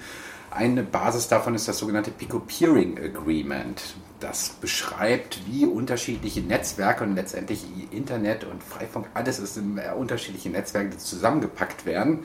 eine 0.55 0.83
Basis 0.83 1.29
davon 1.29 1.55
ist 1.55 1.69
das 1.69 1.79
sogenannte 1.79 2.11
Pico-Peering 2.11 2.99
Agreement. 2.99 3.95
Das 4.21 4.51
beschreibt, 4.61 5.41
wie 5.47 5.67
unterschiedliche 5.67 6.41
Netzwerke 6.41 7.05
und 7.05 7.15
letztendlich 7.15 7.65
Internet 7.91 8.45
und 8.45 8.63
Freifunk, 8.63 9.07
alles 9.15 9.39
ist 9.39 9.57
in 9.57 9.79
äh, 9.79 9.93
unterschiedliche 9.95 10.49
Netzwerke, 10.51 10.91
die 10.91 10.99
zusammengepackt 10.99 11.85
werden 11.85 12.25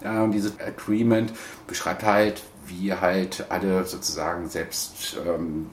und 0.00 0.32
dieses 0.32 0.58
Agreement 0.60 1.32
beschreibt 1.66 2.04
halt, 2.04 2.42
wie 2.66 2.92
halt 2.92 3.46
alle 3.48 3.84
sozusagen 3.84 4.48
selbst 4.48 5.16
ähm, 5.26 5.70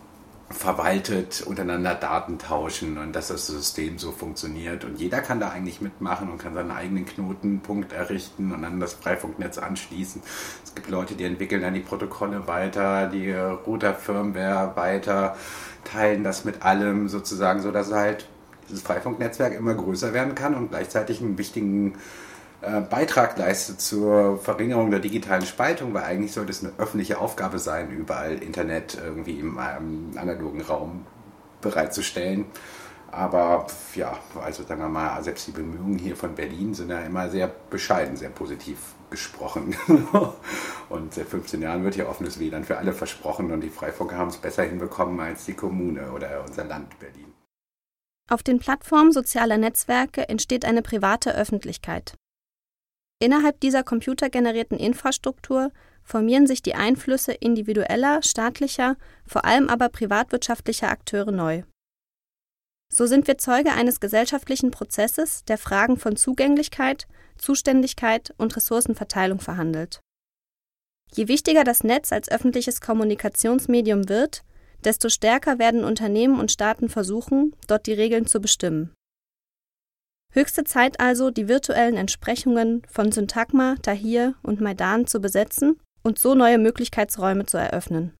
verwaltet, 0.50 1.42
untereinander 1.42 1.96
Daten 1.96 2.38
tauschen 2.38 3.00
und 3.00 3.16
dass 3.16 3.30
das 3.30 3.48
System 3.48 3.98
so 3.98 4.12
funktioniert. 4.12 4.86
Und 4.86 5.00
jeder 5.00 5.22
kann 5.22 5.40
da 5.40 5.50
eigentlich 5.50 5.82
mitmachen 5.82 6.30
und 6.30 6.38
kann 6.38 6.54
seinen 6.54 6.72
eigenen 6.72 7.06
Knotenpunkt 7.06 7.94
errichten 7.94 8.52
und 8.52 8.64
an 8.64 8.80
das 8.80 8.94
Freifunknetz 8.94 9.58
anschließen. 9.58 10.22
Es 10.64 10.76
gibt 10.76 10.90
Leute, 10.90 11.16
die 11.16 11.24
entwickeln 11.24 11.64
dann 11.64 11.74
die 11.74 11.80
Protokolle 11.80 12.48
weiter, 12.48 13.08
die 13.08 13.32
Router-Firmware 13.32 14.76
weiter, 14.76 15.36
teilen 15.84 16.24
das 16.24 16.46
mit 16.46 16.62
allem 16.62 17.10
sozusagen, 17.10 17.62
sodass 17.62 17.92
halt 17.92 18.28
dieses 18.70 18.84
Freifunknetzwerk 18.84 19.54
immer 19.54 19.74
größer 19.74 20.14
werden 20.14 20.36
kann 20.36 20.54
und 20.54 20.70
gleichzeitig 20.70 21.22
einen 21.22 21.38
wichtigen 21.38 21.96
äh, 22.66 22.82
Beitrag 22.82 23.38
leistet 23.38 23.82
zur 23.82 24.40
Verringerung 24.40 24.92
der 24.92 25.00
digitalen 25.00 25.46
Spaltung, 25.46 25.94
weil 25.94 26.04
eigentlich 26.04 26.34
sollte 26.34 26.52
es 26.52 26.64
eine 26.64 26.74
öffentliche 26.78 27.20
Aufgabe 27.20 27.60
sein, 27.60 27.92
überall 27.92 28.42
Internet 28.42 28.98
irgendwie 29.04 29.40
im, 29.40 29.60
im 29.78 30.18
analogen 30.18 30.62
Raum 30.62 31.06
bereitzustellen. 31.62 32.46
Aber 33.12 33.68
ja, 33.96 34.18
also 34.44 34.64
sagen 34.64 34.82
wir 34.82 34.90
mal, 34.90 35.24
selbst 35.24 35.48
die 35.48 35.52
Bemühungen 35.52 35.98
hier 35.98 36.18
von 36.18 36.36
Berlin 36.36 36.74
sind 36.74 36.90
ja 36.90 37.00
immer 37.00 37.30
sehr 37.30 37.50
bescheiden, 37.70 38.18
sehr 38.18 38.30
positiv 38.30 38.78
gesprochen. 39.10 39.76
und 40.90 41.14
seit 41.14 41.28
15 41.28 41.62
Jahren 41.62 41.84
wird 41.84 41.96
hier 41.96 42.10
offenes 42.10 42.40
WLAN 42.40 42.66
für 42.66 42.78
alle 42.78 42.94
versprochen 42.94 43.52
und 43.52 43.62
die 43.62 43.70
Freifunker 43.70 44.18
haben 44.18 44.30
es 44.30 44.38
besser 44.38 44.64
hinbekommen 44.64 45.20
als 45.20 45.46
die 45.46 45.54
Kommune 45.54 46.12
oder 46.12 46.44
unser 46.46 46.66
Land 46.66 47.00
Berlin. 47.00 47.34
Auf 48.30 48.44
den 48.44 48.60
Plattformen 48.60 49.12
sozialer 49.12 49.58
Netzwerke 49.58 50.28
entsteht 50.28 50.66
eine 50.66 50.82
private 50.82 51.36
Öffentlichkeit. 51.36 52.16
Innerhalb 53.20 53.60
dieser 53.60 53.84
computergenerierten 53.84 54.78
Infrastruktur 54.78 55.72
formieren 56.04 56.48
sich 56.48 56.62
die 56.62 56.76
Einflüsse 56.76 57.34
individueller, 57.34 58.22
staatlicher, 58.22 58.98
vor 59.26 59.46
allem 59.46 59.70
aber 59.70 59.90
privatwirtschaftlicher 59.90 60.90
Akteure 60.90 61.32
neu. 61.32 61.64
So 62.92 63.08
sind 63.08 63.28
wir 63.28 63.38
Zeuge 63.38 63.72
eines 63.72 64.00
gesellschaftlichen 64.00 64.72
Prozesses, 64.72 65.44
der 65.46 65.58
Fragen 65.58 65.98
von 65.98 66.16
Zugänglichkeit, 66.16 67.08
Zuständigkeit 67.38 68.34
und 68.38 68.56
Ressourcenverteilung 68.56 69.40
verhandelt. 69.40 70.02
Je 71.14 71.28
wichtiger 71.28 71.64
das 71.64 71.84
Netz 71.84 72.12
als 72.12 72.30
öffentliches 72.30 72.82
Kommunikationsmedium 72.82 74.10
wird, 74.10 74.44
desto 74.84 75.10
stärker 75.10 75.58
werden 75.58 75.84
Unternehmen 75.84 76.40
und 76.40 76.52
Staaten 76.52 76.90
versuchen, 76.90 77.56
dort 77.68 77.88
die 77.88 77.94
Regeln 77.94 78.28
zu 78.28 78.40
bestimmen. 78.40 78.94
Höchste 80.36 80.66
Zeit 80.66 81.00
also, 81.00 81.32
die 81.32 81.48
virtuellen 81.48 81.96
Entsprechungen 81.96 82.82
von 82.90 83.10
Syntagma, 83.14 83.76
Tahir 83.82 84.36
und 84.44 84.60
Maidan 84.60 85.08
zu 85.08 85.22
besetzen 85.22 85.80
und 86.04 86.20
so 86.20 86.36
neue 86.36 86.58
Möglichkeitsräume 86.58 87.46
zu 87.46 87.58
eröffnen. 87.58 88.14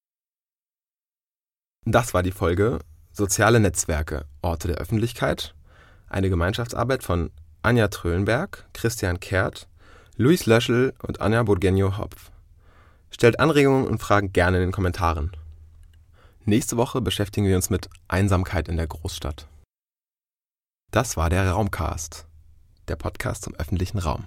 Das 1.84 2.14
war 2.14 2.24
die 2.24 2.32
Folge 2.32 2.80
Soziale 3.12 3.60
Netzwerke, 3.60 4.24
Orte 4.42 4.70
der 4.70 4.78
Öffentlichkeit, 4.78 5.56
eine 6.08 6.30
Gemeinschaftsarbeit 6.30 7.04
von 7.04 7.32
Anja 7.64 7.90
Trölenberg, 7.90 8.66
Christian 8.72 9.20
Kehrt, 9.20 9.68
Luis 10.16 10.46
Löschel 10.46 10.94
und 11.02 11.20
Anja 11.20 11.44
Burgenio-Hopf. 11.44 12.32
Stellt 13.12 13.42
Anregungen 13.42 13.88
und 13.88 14.00
Fragen 14.00 14.32
gerne 14.32 14.58
in 14.58 14.64
den 14.64 14.72
Kommentaren. 14.72 15.32
Nächste 16.46 16.78
Woche 16.78 17.02
beschäftigen 17.02 17.46
wir 17.46 17.58
uns 17.58 17.70
mit 17.70 17.90
Einsamkeit 18.08 18.70
in 18.70 18.78
der 18.78 18.88
Großstadt. 18.88 19.48
Das 20.92 21.18
war 21.18 21.30
der 21.30 21.50
Raumcast, 21.52 22.26
der 22.88 22.96
Podcast 22.96 23.44
zum 23.44 23.56
öffentlichen 23.56 24.00
Raum. 24.00 24.24